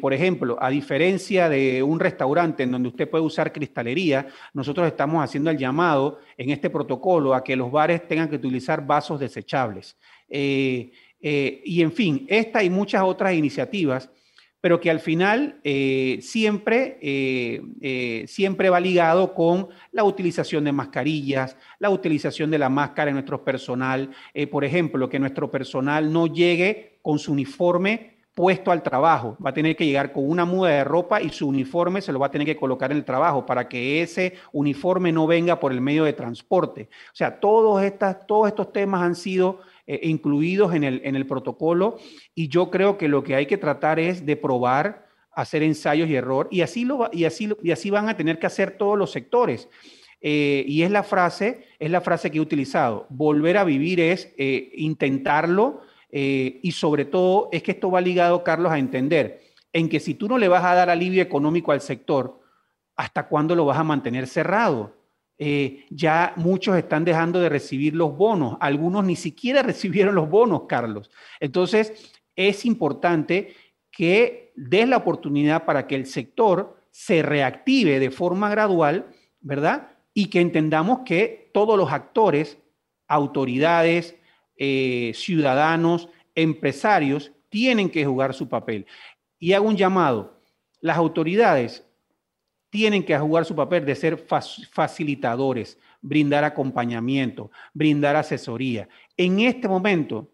por 0.00 0.12
ejemplo, 0.12 0.56
a 0.60 0.68
diferencia 0.70 1.48
de 1.48 1.84
un 1.84 2.00
restaurante 2.00 2.64
en 2.64 2.72
donde 2.72 2.88
usted 2.88 3.08
puede 3.08 3.22
usar 3.22 3.52
cristalería, 3.52 4.26
nosotros 4.52 4.88
estamos 4.88 5.22
haciendo 5.22 5.50
el 5.50 5.56
llamado 5.56 6.18
en 6.36 6.50
este 6.50 6.68
protocolo 6.68 7.32
a 7.32 7.44
que 7.44 7.54
los 7.54 7.70
bares 7.70 8.08
tengan 8.08 8.28
que 8.28 8.34
utilizar 8.34 8.84
vasos 8.84 9.20
desechables. 9.20 9.96
Y 11.20 11.82
en 11.82 11.92
fin, 11.92 12.26
esta 12.28 12.62
y 12.62 12.70
muchas 12.70 13.02
otras 13.02 13.34
iniciativas, 13.34 14.10
pero 14.60 14.80
que 14.80 14.90
al 14.90 15.00
final 15.00 15.60
eh, 15.62 16.18
siempre, 16.20 16.98
eh, 17.00 18.24
siempre 18.26 18.70
va 18.70 18.80
ligado 18.80 19.34
con 19.34 19.68
la 19.92 20.04
utilización 20.04 20.64
de 20.64 20.72
mascarillas, 20.72 21.56
la 21.78 21.90
utilización 21.90 22.50
de 22.50 22.58
la 22.58 22.68
máscara 22.68 23.10
en 23.10 23.14
nuestro 23.14 23.44
personal, 23.44 24.10
por 24.50 24.64
ejemplo, 24.64 25.08
que 25.08 25.18
nuestro 25.18 25.50
personal 25.50 26.12
no 26.12 26.26
llegue 26.26 26.98
con 27.02 27.18
su 27.18 27.32
uniforme 27.32 28.18
puesto 28.38 28.70
al 28.70 28.84
trabajo, 28.84 29.36
va 29.44 29.50
a 29.50 29.52
tener 29.52 29.74
que 29.74 29.84
llegar 29.84 30.12
con 30.12 30.30
una 30.30 30.44
muda 30.44 30.70
de 30.70 30.84
ropa 30.84 31.20
y 31.20 31.28
su 31.30 31.48
uniforme 31.48 32.00
se 32.00 32.12
lo 32.12 32.20
va 32.20 32.28
a 32.28 32.30
tener 32.30 32.46
que 32.46 32.56
colocar 32.56 32.92
en 32.92 32.98
el 32.98 33.04
trabajo 33.04 33.44
para 33.44 33.68
que 33.68 34.00
ese 34.00 34.34
uniforme 34.52 35.10
no 35.10 35.26
venga 35.26 35.58
por 35.58 35.72
el 35.72 35.80
medio 35.80 36.04
de 36.04 36.12
transporte. 36.12 36.88
O 37.12 37.16
sea, 37.16 37.40
todos, 37.40 37.82
estas, 37.82 38.24
todos 38.28 38.46
estos 38.46 38.72
temas 38.72 39.02
han 39.02 39.16
sido 39.16 39.58
eh, 39.90 40.00
incluidos 40.02 40.74
en 40.74 40.84
el, 40.84 41.00
en 41.02 41.16
el 41.16 41.26
protocolo 41.26 41.96
y 42.34 42.48
yo 42.48 42.70
creo 42.70 42.98
que 42.98 43.08
lo 43.08 43.24
que 43.24 43.34
hay 43.34 43.46
que 43.46 43.56
tratar 43.56 43.98
es 43.98 44.26
de 44.26 44.36
probar, 44.36 45.08
hacer 45.32 45.62
ensayos 45.62 46.10
y 46.10 46.14
error 46.14 46.46
y 46.50 46.60
así, 46.60 46.84
lo, 46.84 47.08
y 47.10 47.24
así, 47.24 47.48
y 47.62 47.70
así 47.70 47.88
van 47.88 48.06
a 48.06 48.14
tener 48.14 48.38
que 48.38 48.46
hacer 48.46 48.72
todos 48.72 48.98
los 48.98 49.10
sectores. 49.10 49.66
Eh, 50.20 50.62
y 50.68 50.82
es 50.82 50.90
la 50.90 51.04
frase, 51.04 51.64
es 51.78 51.90
la 51.90 52.02
frase 52.02 52.30
que 52.30 52.36
he 52.36 52.40
utilizado. 52.42 53.06
Volver 53.08 53.56
a 53.56 53.64
vivir 53.64 53.98
es 53.98 54.34
eh, 54.36 54.72
intentarlo 54.74 55.80
y 56.10 56.72
sobre 56.72 57.04
todo 57.04 57.48
es 57.52 57.62
que 57.62 57.72
esto 57.72 57.90
va 57.90 58.00
ligado, 58.00 58.42
Carlos, 58.42 58.72
a 58.72 58.78
entender 58.78 59.40
en 59.72 59.88
que 59.88 60.00
si 60.00 60.14
tú 60.14 60.28
no 60.28 60.36
le 60.36 60.48
vas 60.48 60.64
a 60.64 60.74
dar 60.74 60.90
alivio 60.90 61.22
económico 61.22 61.72
al 61.72 61.80
sector, 61.80 62.40
¿hasta 62.96 63.26
cuándo 63.26 63.54
lo 63.54 63.64
vas 63.64 63.78
a 63.78 63.84
mantener 63.84 64.26
cerrado? 64.26 64.97
Eh, 65.40 65.86
ya 65.90 66.32
muchos 66.36 66.76
están 66.76 67.04
dejando 67.04 67.38
de 67.38 67.48
recibir 67.48 67.94
los 67.94 68.16
bonos, 68.16 68.56
algunos 68.60 69.04
ni 69.04 69.14
siquiera 69.14 69.62
recibieron 69.62 70.14
los 70.14 70.28
bonos, 70.28 70.62
Carlos. 70.68 71.10
Entonces, 71.40 72.12
es 72.34 72.64
importante 72.64 73.54
que 73.90 74.52
des 74.56 74.88
la 74.88 74.96
oportunidad 74.96 75.64
para 75.64 75.86
que 75.86 75.94
el 75.94 76.06
sector 76.06 76.76
se 76.90 77.22
reactive 77.22 78.00
de 78.00 78.10
forma 78.10 78.50
gradual, 78.50 79.06
¿verdad? 79.40 79.92
Y 80.14 80.26
que 80.26 80.40
entendamos 80.40 81.00
que 81.04 81.50
todos 81.54 81.78
los 81.78 81.92
actores, 81.92 82.58
autoridades, 83.06 84.16
eh, 84.56 85.12
ciudadanos, 85.14 86.08
empresarios, 86.34 87.32
tienen 87.48 87.90
que 87.90 88.04
jugar 88.04 88.34
su 88.34 88.48
papel. 88.48 88.86
Y 89.38 89.52
hago 89.52 89.68
un 89.68 89.76
llamado, 89.76 90.40
las 90.80 90.96
autoridades 90.96 91.87
tienen 92.70 93.04
que 93.04 93.18
jugar 93.18 93.44
su 93.44 93.54
papel 93.54 93.84
de 93.84 93.94
ser 93.94 94.26
facilitadores, 94.70 95.78
brindar 96.00 96.44
acompañamiento, 96.44 97.50
brindar 97.72 98.16
asesoría. 98.16 98.88
En 99.16 99.40
este 99.40 99.68
momento 99.68 100.30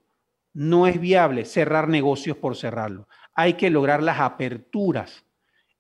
no 0.53 0.87
es 0.87 1.01
viable 1.01 1.45
cerrar 1.45 1.89
negocios 1.89 2.37
por 2.37 2.57
cerrarlo. 2.57 3.09
Hay 3.35 3.55
que 3.55 3.71
lograr 3.71 4.03
las 4.03 4.21
aperturas 4.21 5.25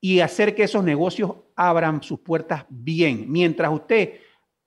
y 0.01 0.21
hacer 0.21 0.55
que 0.55 0.65
esos 0.65 0.85
negocios 0.85 1.33
abran 1.57 2.03
sus 2.03 2.21
puertas 2.21 2.67
bien. 2.69 3.31
Mientras 3.31 3.73
usted 3.73 4.21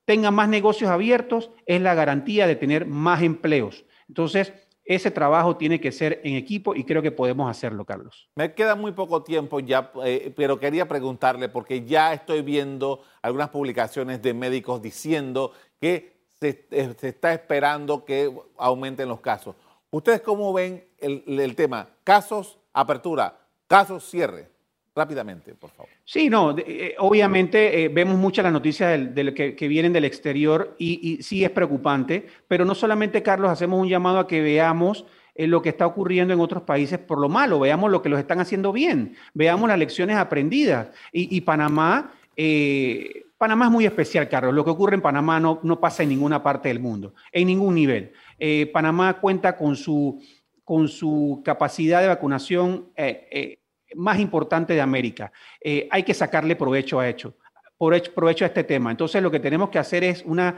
tenga 0.04 0.30
más 0.30 0.48
negocios 0.48 0.90
abiertos, 0.90 1.50
es 1.66 1.80
la 1.80 1.94
garantía 1.94 2.46
de 2.46 2.56
tener 2.56 2.86
más 2.86 3.22
empleos. 3.22 3.84
Entonces, 4.08 4.52
ese 4.88 5.10
trabajo 5.10 5.58
tiene 5.58 5.80
que 5.80 5.92
ser 5.92 6.22
en 6.24 6.34
equipo 6.34 6.74
y 6.74 6.82
creo 6.82 7.02
que 7.02 7.12
podemos 7.12 7.50
hacerlo, 7.50 7.84
Carlos. 7.84 8.30
Me 8.34 8.54
queda 8.54 8.74
muy 8.74 8.92
poco 8.92 9.22
tiempo 9.22 9.60
ya, 9.60 9.92
eh, 10.02 10.32
pero 10.34 10.58
quería 10.58 10.88
preguntarle, 10.88 11.50
porque 11.50 11.84
ya 11.84 12.14
estoy 12.14 12.40
viendo 12.40 13.02
algunas 13.20 13.50
publicaciones 13.50 14.22
de 14.22 14.32
médicos 14.32 14.80
diciendo 14.80 15.52
que 15.78 16.22
se, 16.40 16.66
eh, 16.70 16.96
está 17.02 17.34
esperando 17.34 18.06
que 18.06 18.34
aumenten 18.56 19.10
los 19.10 19.20
casos. 19.20 19.56
¿Ustedes 19.90 20.22
cómo 20.22 20.54
ven 20.54 20.82
el 20.98 21.54
tema? 21.54 21.90
Casos, 22.02 22.58
apertura, 22.72 23.38
casos, 23.66 24.08
cierre 24.08 24.57
rápidamente, 24.98 25.54
por 25.54 25.70
favor. 25.70 25.88
Sí, 26.04 26.28
no, 26.28 26.56
eh, 26.58 26.96
obviamente 26.98 27.84
eh, 27.84 27.88
vemos 27.88 28.18
muchas 28.18 28.42
las 28.42 28.52
noticias 28.52 29.14
del, 29.14 29.32
que, 29.32 29.68
vienen 29.68 29.92
del 29.92 30.04
exterior 30.04 30.74
y, 30.76 31.22
sí 31.22 31.44
es 31.44 31.50
preocupante, 31.50 32.26
pero 32.48 32.64
no 32.64 32.74
solamente, 32.74 33.22
Carlos, 33.22 33.50
hacemos 33.50 33.80
un 33.80 33.88
llamado 33.88 34.18
a 34.18 34.26
que 34.26 34.42
veamos 34.42 35.06
eh, 35.36 35.46
lo 35.46 35.62
que 35.62 35.68
está 35.68 35.86
ocurriendo 35.86 36.34
en 36.34 36.40
otros 36.40 36.64
países 36.64 36.98
por 36.98 37.20
lo 37.20 37.28
malo, 37.28 37.60
veamos 37.60 37.90
lo 37.90 38.02
que 38.02 38.08
los 38.08 38.18
están 38.18 38.40
haciendo 38.40 38.72
bien, 38.72 39.14
veamos 39.34 39.68
las 39.68 39.78
lecciones 39.78 40.16
aprendidas. 40.16 40.88
Y, 41.12 41.40
Panamá 41.42 42.12
Panamá 43.38 43.66
es 43.66 43.70
muy 43.70 43.86
especial, 43.86 44.28
Carlos. 44.28 44.52
Lo 44.52 44.64
que 44.64 44.70
ocurre 44.70 44.96
en 44.96 45.00
Panamá 45.00 45.38
no, 45.38 45.60
no 45.62 45.78
pasa 45.78 46.02
en 46.02 46.08
ninguna 46.08 46.42
parte 46.42 46.68
del 46.68 46.80
mundo, 46.80 47.14
en 47.30 47.46
ningún 47.46 47.76
nivel. 47.76 48.12
Panamá 48.72 49.20
cuenta 49.20 49.56
con 49.56 49.76
su, 49.76 50.20
con 50.64 50.88
su 50.88 51.40
capacidad 51.44 52.00
de 52.00 52.08
vacunación 52.08 52.88
más 53.94 54.18
importante 54.18 54.74
de 54.74 54.80
América. 54.80 55.32
hay 55.90 56.02
que 56.02 56.14
sacarle 56.14 56.56
provecho 56.56 57.00
a 57.00 57.08
hecho, 57.08 57.34
provecho 58.14 58.44
a 58.44 58.48
este 58.48 58.64
tema. 58.64 58.90
Entonces, 58.90 59.22
lo 59.22 59.30
que 59.30 59.40
tenemos 59.40 59.70
que 59.70 59.78
hacer 59.78 60.04
es 60.04 60.22
una 60.26 60.56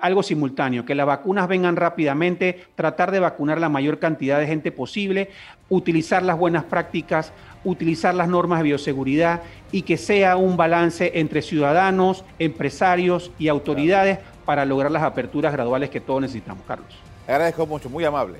algo 0.00 0.22
simultáneo, 0.22 0.84
que 0.86 0.94
las 0.94 1.06
vacunas 1.06 1.48
vengan 1.48 1.76
rápidamente, 1.76 2.64
tratar 2.74 3.10
de 3.10 3.20
vacunar 3.20 3.60
la 3.60 3.68
mayor 3.68 3.98
cantidad 3.98 4.38
de 4.38 4.46
gente 4.46 4.72
posible, 4.72 5.30
utilizar 5.68 6.22
las 6.22 6.38
buenas 6.38 6.64
prácticas, 6.64 7.32
utilizar 7.64 8.14
las 8.14 8.28
normas 8.28 8.60
de 8.60 8.64
bioseguridad 8.64 9.42
y 9.72 9.82
que 9.82 9.98
sea 9.98 10.36
un 10.36 10.56
balance 10.56 11.12
entre 11.14 11.42
ciudadanos, 11.42 12.24
empresarios 12.38 13.30
y 13.38 13.48
autoridades 13.48 14.18
para 14.46 14.64
lograr 14.64 14.90
las 14.90 15.02
aperturas 15.02 15.52
graduales 15.52 15.90
que 15.90 16.00
todos 16.00 16.22
necesitamos, 16.22 16.64
Carlos. 16.66 16.96
Agradezco 17.26 17.66
mucho, 17.66 17.90
muy 17.90 18.04
amable. 18.04 18.38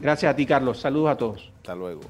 Gracias 0.00 0.30
a 0.30 0.36
ti, 0.36 0.44
Carlos. 0.44 0.80
Saludos 0.80 1.10
a 1.10 1.16
todos. 1.16 1.50
Hasta 1.58 1.74
luego. 1.74 2.02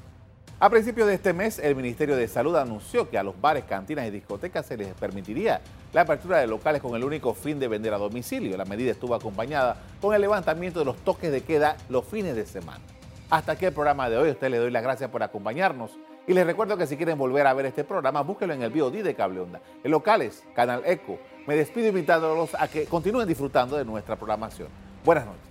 A 0.59 0.71
principios 0.71 1.07
de 1.07 1.13
este 1.13 1.33
mes, 1.33 1.59
el 1.59 1.75
Ministerio 1.75 2.15
de 2.15 2.27
Salud 2.27 2.55
anunció 2.55 3.07
que 3.07 3.19
a 3.19 3.21
los 3.21 3.39
bares, 3.39 3.65
cantinas 3.65 4.07
y 4.07 4.09
discotecas 4.09 4.65
se 4.65 4.75
les 4.75 4.91
permitiría 4.95 5.61
la 5.93 6.01
apertura 6.01 6.39
de 6.39 6.47
locales 6.47 6.81
con 6.81 6.95
el 6.95 7.03
único 7.03 7.35
fin 7.35 7.59
de 7.59 7.67
vender 7.67 7.93
a 7.93 7.99
domicilio. 7.99 8.57
La 8.57 8.65
medida 8.65 8.89
estuvo 8.89 9.13
acompañada 9.13 9.77
con 10.01 10.15
el 10.15 10.21
levantamiento 10.21 10.79
de 10.79 10.85
los 10.85 10.97
toques 10.97 11.31
de 11.31 11.41
queda 11.41 11.77
los 11.89 12.05
fines 12.05 12.35
de 12.35 12.47
semana. 12.47 12.83
Hasta 13.29 13.51
aquí 13.51 13.65
el 13.65 13.73
programa 13.73 14.09
de 14.09 14.17
hoy. 14.17 14.29
A 14.29 14.31
usted 14.31 14.49
le 14.49 14.57
doy 14.57 14.71
las 14.71 14.81
gracias 14.81 15.11
por 15.11 15.21
acompañarnos. 15.21 15.91
Y 16.25 16.33
les 16.33 16.47
recuerdo 16.47 16.75
que 16.75 16.87
si 16.87 16.97
quieren 16.97 17.19
volver 17.19 17.45
a 17.45 17.53
ver 17.53 17.67
este 17.67 17.83
programa, 17.83 18.23
búsquelo 18.23 18.55
en 18.55 18.63
el 18.63 18.71
BOD 18.71 19.03
de 19.03 19.13
Cable 19.13 19.41
Onda, 19.41 19.61
en 19.83 19.91
locales, 19.91 20.43
Canal 20.55 20.81
Eco. 20.85 21.19
Me 21.45 21.55
despido 21.55 21.87
invitándolos 21.89 22.55
a 22.55 22.67
que 22.67 22.85
continúen 22.85 23.27
disfrutando 23.27 23.77
de 23.77 23.85
nuestra 23.85 24.15
programación. 24.15 24.69
Buenas 25.05 25.27
noches. 25.27 25.46